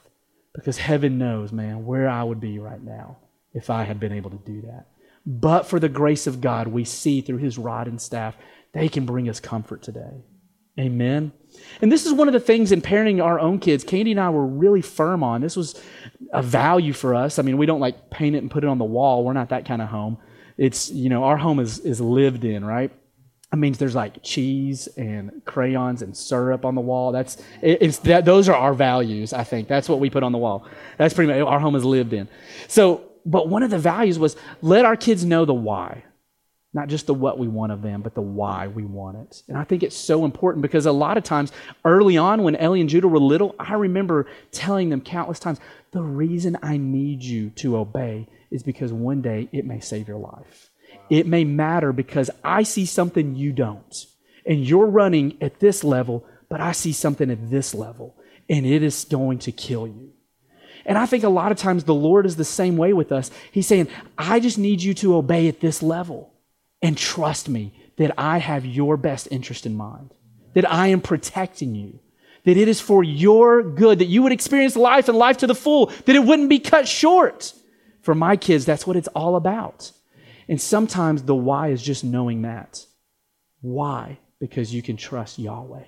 [0.53, 3.17] Because heaven knows, man, where I would be right now
[3.53, 4.87] if I had been able to do that.
[5.25, 8.35] But for the grace of God, we see through his rod and staff,
[8.73, 10.23] they can bring us comfort today.
[10.79, 11.31] Amen.
[11.81, 14.31] And this is one of the things in parenting our own kids, Candy and I
[14.31, 15.41] were really firm on.
[15.41, 15.79] This was
[16.33, 17.37] a value for us.
[17.37, 19.23] I mean, we don't like paint it and put it on the wall.
[19.23, 20.17] We're not that kind of home.
[20.57, 22.91] It's, you know, our home is, is lived in, right?
[23.53, 27.11] It means there's like cheese and crayons and syrup on the wall.
[27.11, 29.31] That's it's that those are our values.
[29.31, 30.65] I think that's what we put on the wall.
[30.97, 32.27] That's pretty much our home is lived in.
[32.67, 36.03] So, but one of the values was let our kids know the why,
[36.73, 39.43] not just the what we want of them, but the why we want it.
[39.47, 41.51] And I think it's so important because a lot of times
[41.85, 45.59] early on when Ellie and Judah were little, I remember telling them countless times,
[45.91, 50.17] the reason I need you to obey is because one day it may save your
[50.17, 50.71] life.
[51.09, 54.05] It may matter because I see something you don't.
[54.45, 58.15] And you're running at this level, but I see something at this level,
[58.49, 60.11] and it is going to kill you.
[60.85, 63.31] And I think a lot of times the Lord is the same way with us.
[63.51, 63.87] He's saying,
[64.17, 66.33] I just need you to obey at this level
[66.81, 70.13] and trust me that I have your best interest in mind,
[70.55, 71.99] that I am protecting you,
[72.43, 75.55] that it is for your good, that you would experience life and life to the
[75.55, 77.53] full, that it wouldn't be cut short.
[78.01, 79.91] For my kids, that's what it's all about.
[80.47, 82.85] And sometimes the why is just knowing that.
[83.61, 84.19] Why?
[84.39, 85.85] Because you can trust Yahweh.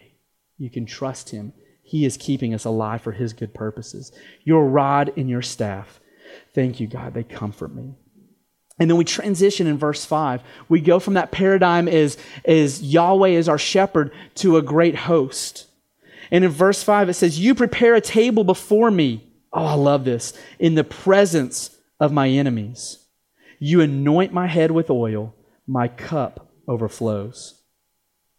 [0.58, 1.54] You can trust Him.
[1.84, 4.12] He is keeping us alive for His good purposes.
[4.44, 6.00] Your rod and your staff.
[6.54, 7.14] Thank you, God.
[7.14, 7.96] They comfort me.
[8.80, 10.42] And then we transition in verse 5.
[10.68, 15.68] We go from that paradigm is, is Yahweh is our shepherd to a great host.
[16.32, 19.24] And in verse 5, it says, You prepare a table before me.
[19.54, 20.34] Oh, I love this.
[20.60, 23.05] In the presence of my enemies.
[23.60, 25.36] You anoint my head with oil,
[25.68, 27.62] my cup overflows.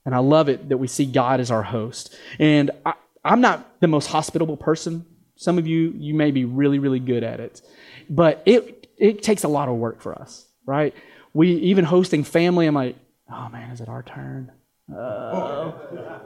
[0.05, 2.17] And I love it that we see God as our host.
[2.39, 2.95] And I,
[3.25, 5.05] am not the most hospitable person.
[5.35, 7.61] Some of you, you may be really, really good at it.
[8.09, 10.95] But it, it takes a lot of work for us, right?
[11.35, 12.97] We, even hosting family, I'm like,
[13.31, 14.53] oh man, is it our turn?
[14.95, 15.73] Uh,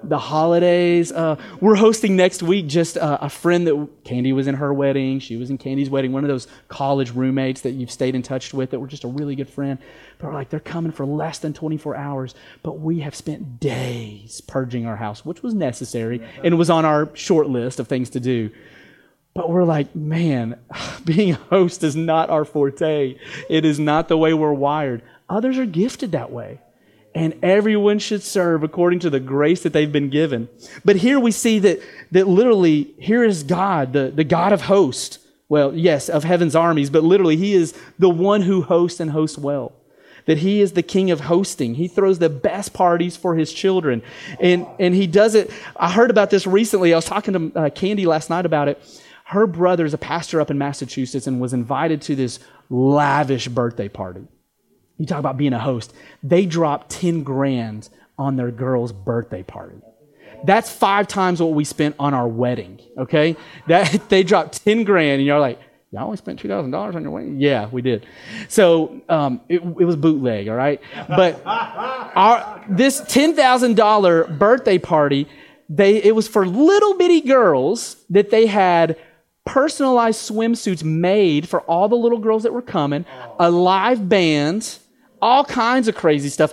[0.03, 1.11] the holidays.
[1.11, 5.19] Uh, we're hosting next week just uh, a friend that Candy was in her wedding.
[5.19, 6.13] She was in Candy's wedding.
[6.13, 9.09] One of those college roommates that you've stayed in touch with that were just a
[9.09, 9.79] really good friend.
[10.19, 12.35] But we're like, they're coming for less than 24 hours.
[12.63, 17.09] But we have spent days purging our house, which was necessary and was on our
[17.17, 18.51] short list of things to do.
[19.33, 20.59] But we're like, man,
[21.07, 23.17] being a host is not our forte.
[23.49, 25.01] It is not the way we're wired.
[25.31, 26.61] Others are gifted that way
[27.15, 30.49] and everyone should serve according to the grace that they've been given.
[30.85, 31.81] But here we see that,
[32.13, 35.19] that literally, here is God, the, the God of hosts.
[35.49, 39.37] Well, yes, of heaven's armies, but literally, He is the one who hosts and hosts
[39.37, 39.73] well.
[40.27, 41.75] That He is the king of hosting.
[41.75, 44.03] He throws the best parties for His children.
[44.39, 45.51] And, and He does it.
[45.75, 46.93] I heard about this recently.
[46.93, 48.81] I was talking to uh, Candy last night about it.
[49.25, 52.39] Her brother is a pastor up in Massachusetts and was invited to this
[52.69, 54.29] lavish birthday party.
[55.01, 55.95] You talk about being a host.
[56.23, 57.89] They dropped 10 grand
[58.19, 59.77] on their girl's birthday party.
[60.45, 63.35] That's five times what we spent on our wedding, okay?
[63.67, 65.59] That They dropped 10 grand, and you're like,
[65.91, 67.41] y'all only spent $2,000 on your wedding?
[67.41, 68.07] Yeah, we did.
[68.49, 70.83] So um, it, it, was bootleg, all right?
[71.09, 75.27] But our, this $10,000 birthday party,
[75.71, 78.99] they, it was for little bitty girls that they had
[79.47, 83.07] personalized swimsuits made for all the little girls that were coming,
[83.39, 84.79] a live band,
[85.23, 86.53] all kinds of crazy stuff.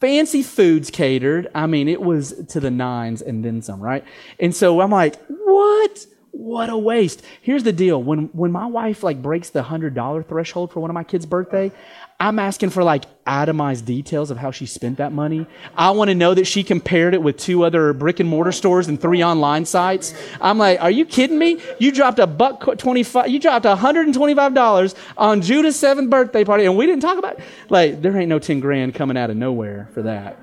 [0.00, 1.48] Fancy foods catered.
[1.54, 4.04] I mean, it was to the nines and then some, right?
[4.38, 6.06] And so I'm like, what?
[6.30, 7.22] What a waste.
[7.42, 8.00] Here's the deal.
[8.00, 11.26] When when my wife like breaks the hundred dollar threshold for one of my kids'
[11.26, 11.72] birthday,
[12.20, 15.46] I'm asking for like itemized details of how she spent that money.
[15.76, 18.88] I want to know that she compared it with two other brick and mortar stores
[18.88, 20.14] and three online sites.
[20.40, 21.60] I'm like, are you kidding me?
[21.78, 26.86] You dropped a buck 25, you dropped $125 on Judah's seventh birthday party and we
[26.86, 27.44] didn't talk about it.
[27.68, 30.42] Like, there ain't no 10 grand coming out of nowhere for that.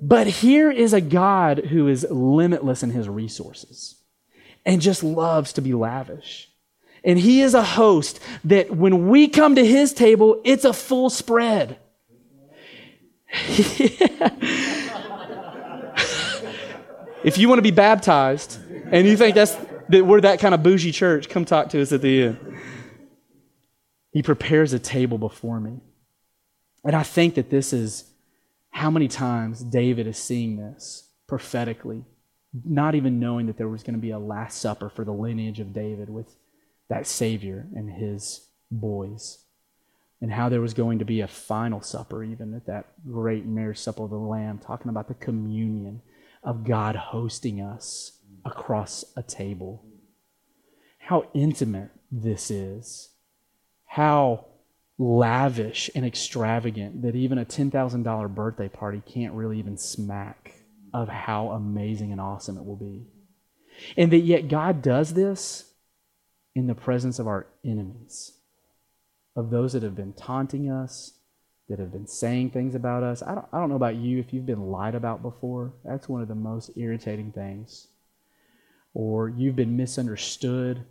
[0.00, 3.96] But here is a God who is limitless in his resources
[4.64, 6.50] and just loves to be lavish.
[7.04, 11.10] And he is a host that when we come to his table, it's a full
[11.10, 11.78] spread.
[17.24, 18.58] if you want to be baptized
[18.90, 19.56] and you think that's
[19.88, 22.38] that we're that kind of bougie church, come talk to us at the end.
[24.12, 25.80] He prepares a table before me.
[26.84, 28.04] And I think that this is
[28.70, 32.04] how many times David is seeing this prophetically,
[32.64, 35.60] not even knowing that there was going to be a last supper for the lineage
[35.60, 36.34] of David with
[36.88, 39.44] that Savior and his boys,
[40.20, 43.78] and how there was going to be a final supper, even at that great marriage
[43.78, 46.02] supper of the Lamb, talking about the communion
[46.42, 49.84] of God hosting us across a table.
[50.98, 53.10] How intimate this is.
[53.86, 54.46] How
[54.98, 60.54] lavish and extravagant that even a $10,000 birthday party can't really even smack
[60.92, 63.06] of how amazing and awesome it will be.
[63.96, 65.73] And that yet God does this
[66.54, 68.32] in the presence of our enemies,
[69.36, 71.18] of those that have been taunting us,
[71.68, 73.22] that have been saying things about us.
[73.22, 75.72] I don't, I don't know about you if you've been lied about before.
[75.84, 77.88] That's one of the most irritating things.
[78.92, 80.84] Or you've been misunderstood,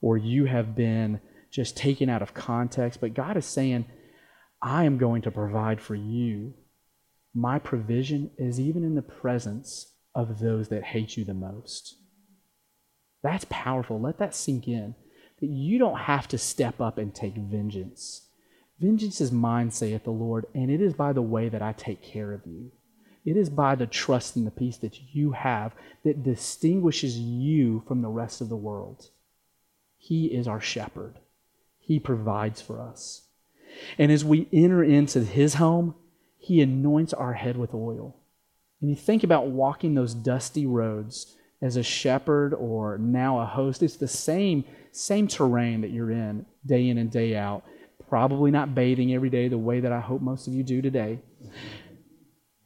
[0.00, 3.00] or you have been just taken out of context.
[3.00, 3.86] But God is saying,
[4.62, 6.54] I am going to provide for you.
[7.34, 11.96] My provision is even in the presence of those that hate you the most.
[13.22, 14.00] That's powerful.
[14.00, 14.94] Let that sink in.
[15.40, 18.22] That you don't have to step up and take vengeance.
[18.78, 22.02] Vengeance is mine, saith the Lord, and it is by the way that I take
[22.02, 22.72] care of you.
[23.24, 28.00] It is by the trust and the peace that you have that distinguishes you from
[28.00, 29.10] the rest of the world.
[29.98, 31.18] He is our shepherd,
[31.78, 33.22] He provides for us.
[33.98, 35.94] And as we enter into His home,
[36.38, 38.16] He anoints our head with oil.
[38.80, 43.82] And you think about walking those dusty roads as a shepherd or now a host.
[43.82, 47.64] It's the same, same terrain that you're in day in and day out.
[48.08, 51.20] Probably not bathing every day the way that I hope most of you do today.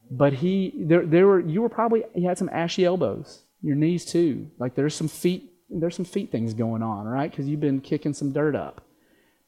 [0.09, 4.05] But he, there, there were, you were probably, you had some ashy elbows, your knees
[4.05, 4.49] too.
[4.59, 7.29] Like there's some feet, there's some feet things going on, right?
[7.29, 8.81] Because you've been kicking some dirt up.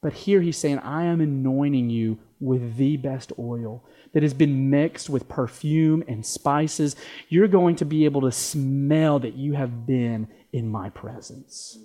[0.01, 3.83] But here he's saying, I am anointing you with the best oil
[4.13, 6.95] that has been mixed with perfume and spices.
[7.29, 11.77] You're going to be able to smell that you have been in my presence.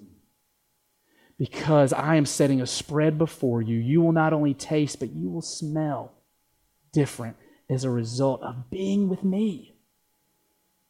[1.38, 3.78] Because I am setting a spread before you.
[3.78, 6.12] You will not only taste, but you will smell
[6.92, 7.36] different
[7.68, 9.74] as a result of being with me.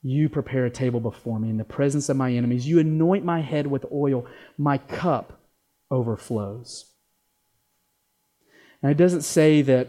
[0.02, 2.66] You prepare a table before me in the presence of my enemies.
[2.66, 4.26] You anoint my head with oil.
[4.58, 5.40] My cup
[5.90, 6.91] overflows.
[8.82, 9.88] Now, it doesn't say that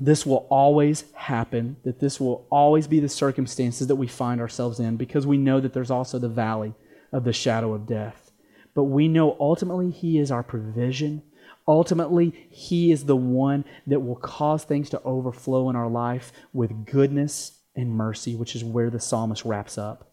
[0.00, 4.80] this will always happen, that this will always be the circumstances that we find ourselves
[4.80, 6.74] in, because we know that there's also the valley
[7.12, 8.30] of the shadow of death.
[8.74, 11.22] But we know ultimately He is our provision.
[11.66, 16.86] Ultimately, He is the one that will cause things to overflow in our life with
[16.86, 20.12] goodness and mercy, which is where the psalmist wraps up.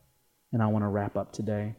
[0.52, 1.76] And I want to wrap up today.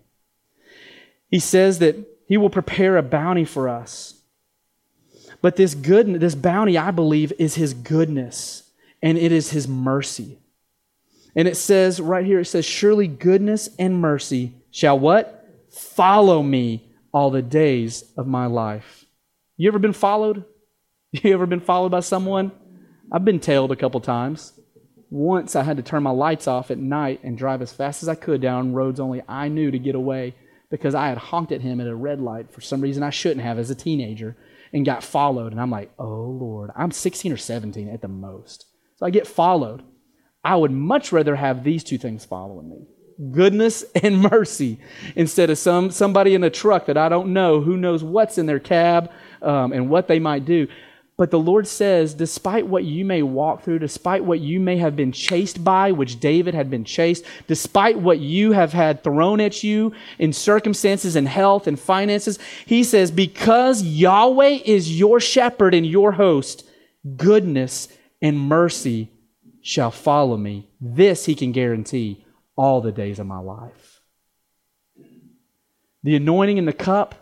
[1.28, 1.96] He says that
[2.26, 4.15] He will prepare a bounty for us
[5.46, 8.64] but this good, this bounty, I believe, is his goodness
[9.00, 10.40] and it is his mercy.
[11.36, 15.46] And it says right here, it says, Surely goodness and mercy shall what?
[15.70, 19.04] Follow me all the days of my life.
[19.56, 20.44] You ever been followed?
[21.12, 22.50] You ever been followed by someone?
[23.12, 24.52] I've been tailed a couple times.
[25.10, 28.08] Once I had to turn my lights off at night and drive as fast as
[28.08, 30.34] I could down roads only I knew to get away
[30.70, 33.42] because I had honked at him at a red light for some reason I shouldn't
[33.42, 34.36] have as a teenager
[34.72, 35.52] and got followed.
[35.52, 38.66] And I'm like, oh Lord, I'm 16 or 17 at the most.
[38.96, 39.82] So I get followed.
[40.44, 42.86] I would much rather have these two things following me
[43.30, 44.78] goodness and mercy
[45.14, 48.46] instead of some somebody in a truck that I don't know who knows what's in
[48.46, 49.10] their cab
[49.42, 50.68] um, and what they might do.
[51.18, 54.96] But the Lord says, despite what you may walk through, despite what you may have
[54.96, 59.62] been chased by, which David had been chased, despite what you have had thrown at
[59.62, 65.86] you in circumstances and health and finances, he says, because Yahweh is your shepherd and
[65.86, 66.68] your host,
[67.16, 67.88] goodness
[68.20, 69.10] and mercy
[69.62, 70.68] shall follow me.
[70.80, 74.02] This he can guarantee all the days of my life.
[76.02, 77.14] The anointing in the cup,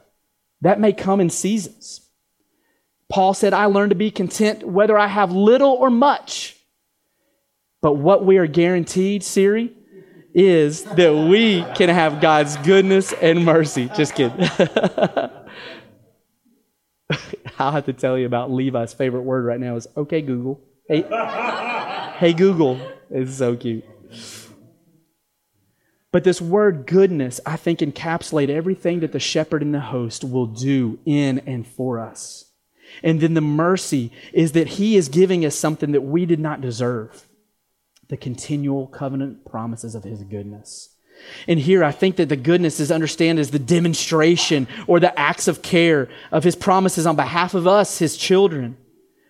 [0.63, 2.01] that may come in seasons.
[3.11, 6.57] Paul said, I learned to be content whether I have little or much.
[7.83, 9.73] But what we are guaranteed, Siri,
[10.35, 13.91] is that we can have God's goodness and mercy.
[13.95, 14.39] Just kidding.
[17.59, 20.61] I'll have to tell you about Levi's favorite word right now is okay, Google.
[20.89, 21.03] Hey,
[22.19, 22.81] hey Google.
[23.11, 23.85] It's so cute.
[26.11, 30.47] But this word goodness, I think, encapsulate everything that the shepherd and the host will
[30.47, 32.44] do in and for us.
[33.03, 36.61] And then the mercy is that He is giving us something that we did not
[36.61, 37.27] deserve
[38.09, 40.91] the continual covenant promises of His goodness.
[41.49, 45.49] And here I think that the goodness is understood as the demonstration or the acts
[45.49, 48.77] of care of His promises on behalf of us, His children.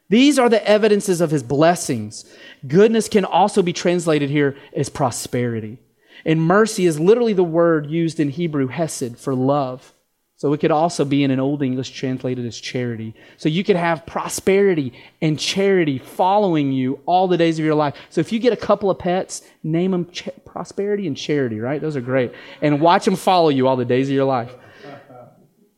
[0.08, 2.24] These are the evidences of His blessings.
[2.66, 5.78] Goodness can also be translated here as prosperity.
[6.24, 9.93] And mercy is literally the word used in Hebrew, hesed, for love.
[10.36, 13.14] So it could also be in an Old English translated as charity.
[13.36, 17.94] So you could have prosperity and charity following you all the days of your life.
[18.10, 21.80] So if you get a couple of pets, name them ch- prosperity and charity, right?
[21.80, 22.32] Those are great.
[22.60, 24.52] And watch them follow you all the days of your life.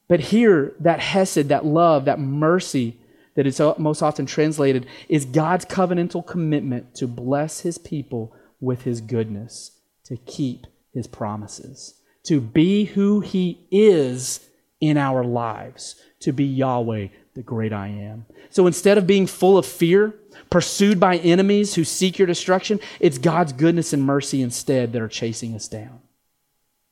[0.09, 2.97] But here, that hesed, that love, that mercy
[3.35, 9.03] that is most often translated is God's covenantal commitment to bless his people with his
[9.03, 9.73] goodness,
[10.05, 14.41] to keep his promises to be who He is
[14.81, 18.27] in our lives, to be Yahweh, the great I am.
[18.51, 20.15] So instead of being full of fear,
[20.51, 25.09] pursued by enemies who seek your destruction, it's God's goodness and mercy instead that are
[25.09, 26.01] chasing us down.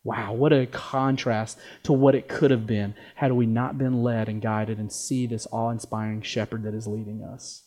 [0.02, 4.28] Wow, what a contrast to what it could have been had we not been led
[4.28, 7.62] and guided and see this awe inspiring shepherd that is leading us.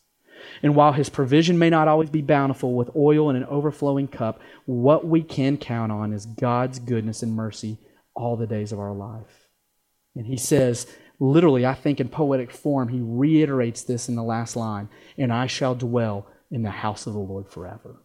[0.62, 4.40] And while his provision may not always be bountiful with oil in an overflowing cup,
[4.66, 7.80] what we can count on is God's goodness and mercy
[8.14, 9.47] all the days of our life.
[10.18, 10.88] And he says,
[11.20, 15.48] literally, I think in poetic form, he reiterates this in the last line, and I
[15.48, 18.02] shall dwell in the house of the Lord forever.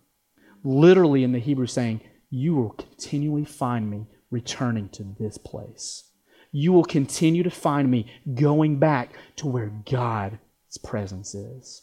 [0.63, 6.05] Literally in the Hebrew saying, you will continually find me returning to this place.
[6.51, 10.39] You will continue to find me going back to where God's
[10.85, 11.83] presence is.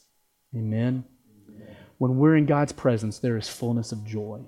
[0.55, 1.05] Amen.
[1.97, 4.41] When we're in God's presence, there is fullness of joy.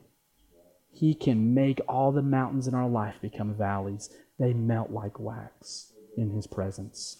[0.91, 4.09] He can make all the mountains in our life become valleys.
[4.41, 7.17] They melt like wax in His presence.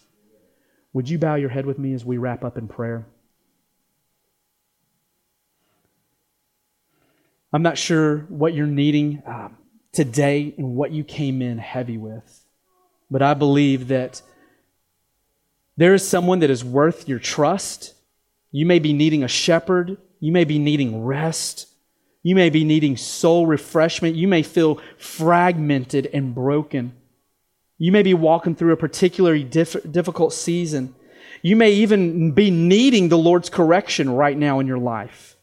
[0.91, 3.07] Would you bow your head with me as we wrap up in prayer?
[7.53, 9.57] I'm not sure what you're needing um,
[9.93, 12.43] today and what you came in heavy with,
[13.09, 14.21] but I believe that
[15.77, 17.93] there is someone that is worth your trust
[18.51, 19.97] you may be needing a shepherd.
[20.19, 21.67] You may be needing rest.
[22.21, 24.15] You may be needing soul refreshment.
[24.15, 26.93] You may feel fragmented and broken.
[27.81, 30.93] You may be walking through a particularly diff- difficult season.
[31.41, 35.35] You may even be needing the Lord's correction right now in your life.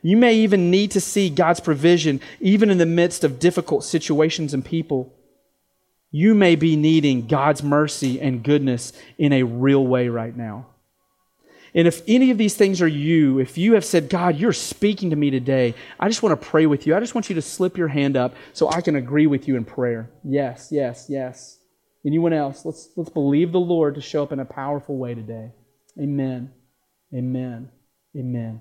[0.00, 4.54] You may even need to see God's provision even in the midst of difficult situations
[4.54, 5.12] and people.
[6.10, 10.68] You may be needing God's mercy and goodness in a real way right now.
[11.74, 15.10] And if any of these things are you, if you have said, God, you're speaking
[15.10, 16.96] to me today, I just want to pray with you.
[16.96, 19.56] I just want you to slip your hand up so I can agree with you
[19.56, 20.08] in prayer.
[20.24, 21.58] Yes, yes, yes.
[22.04, 22.64] Anyone else?
[22.64, 25.52] Let's, let's believe the Lord to show up in a powerful way today.
[26.00, 26.52] Amen.
[27.14, 27.70] Amen.
[28.16, 28.60] Amen.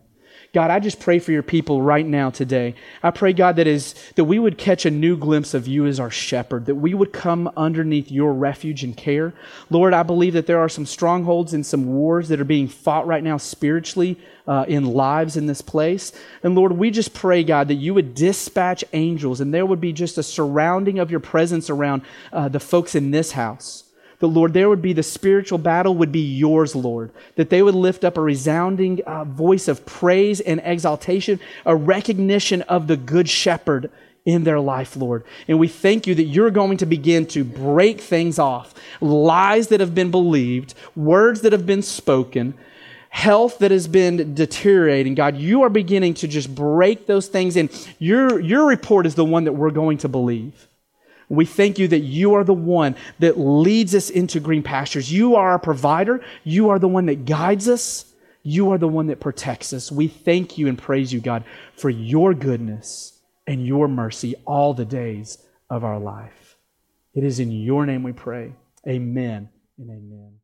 [0.53, 2.75] God, I just pray for your people right now today.
[3.01, 5.97] I pray, God, that is that we would catch a new glimpse of you as
[5.97, 9.34] our shepherd, that we would come underneath your refuge and care.
[9.69, 13.07] Lord, I believe that there are some strongholds and some wars that are being fought
[13.07, 16.11] right now spiritually uh, in lives in this place.
[16.43, 19.93] And Lord, we just pray, God, that you would dispatch angels and there would be
[19.93, 22.01] just a surrounding of your presence around
[22.34, 23.86] uh, the folks in this house
[24.22, 27.11] that, Lord, there would be the spiritual battle would be yours, Lord.
[27.36, 32.61] That they would lift up a resounding uh, voice of praise and exaltation, a recognition
[32.63, 33.91] of the good shepherd
[34.26, 35.24] in their life, Lord.
[35.47, 39.80] And we thank you that you're going to begin to break things off lies that
[39.80, 42.53] have been believed, words that have been spoken,
[43.09, 45.15] health that has been deteriorating.
[45.15, 49.26] God, you are beginning to just break those things, and your, your report is the
[49.26, 50.67] one that we're going to believe.
[51.32, 55.11] We thank you that you are the one that leads us into green pastures.
[55.11, 56.21] You are our provider.
[56.43, 58.13] You are the one that guides us.
[58.43, 59.91] You are the one that protects us.
[59.91, 61.45] We thank you and praise you, God,
[61.77, 65.38] for your goodness and your mercy all the days
[65.69, 66.57] of our life.
[67.13, 68.53] It is in your name we pray.
[68.86, 70.41] Amen and amen.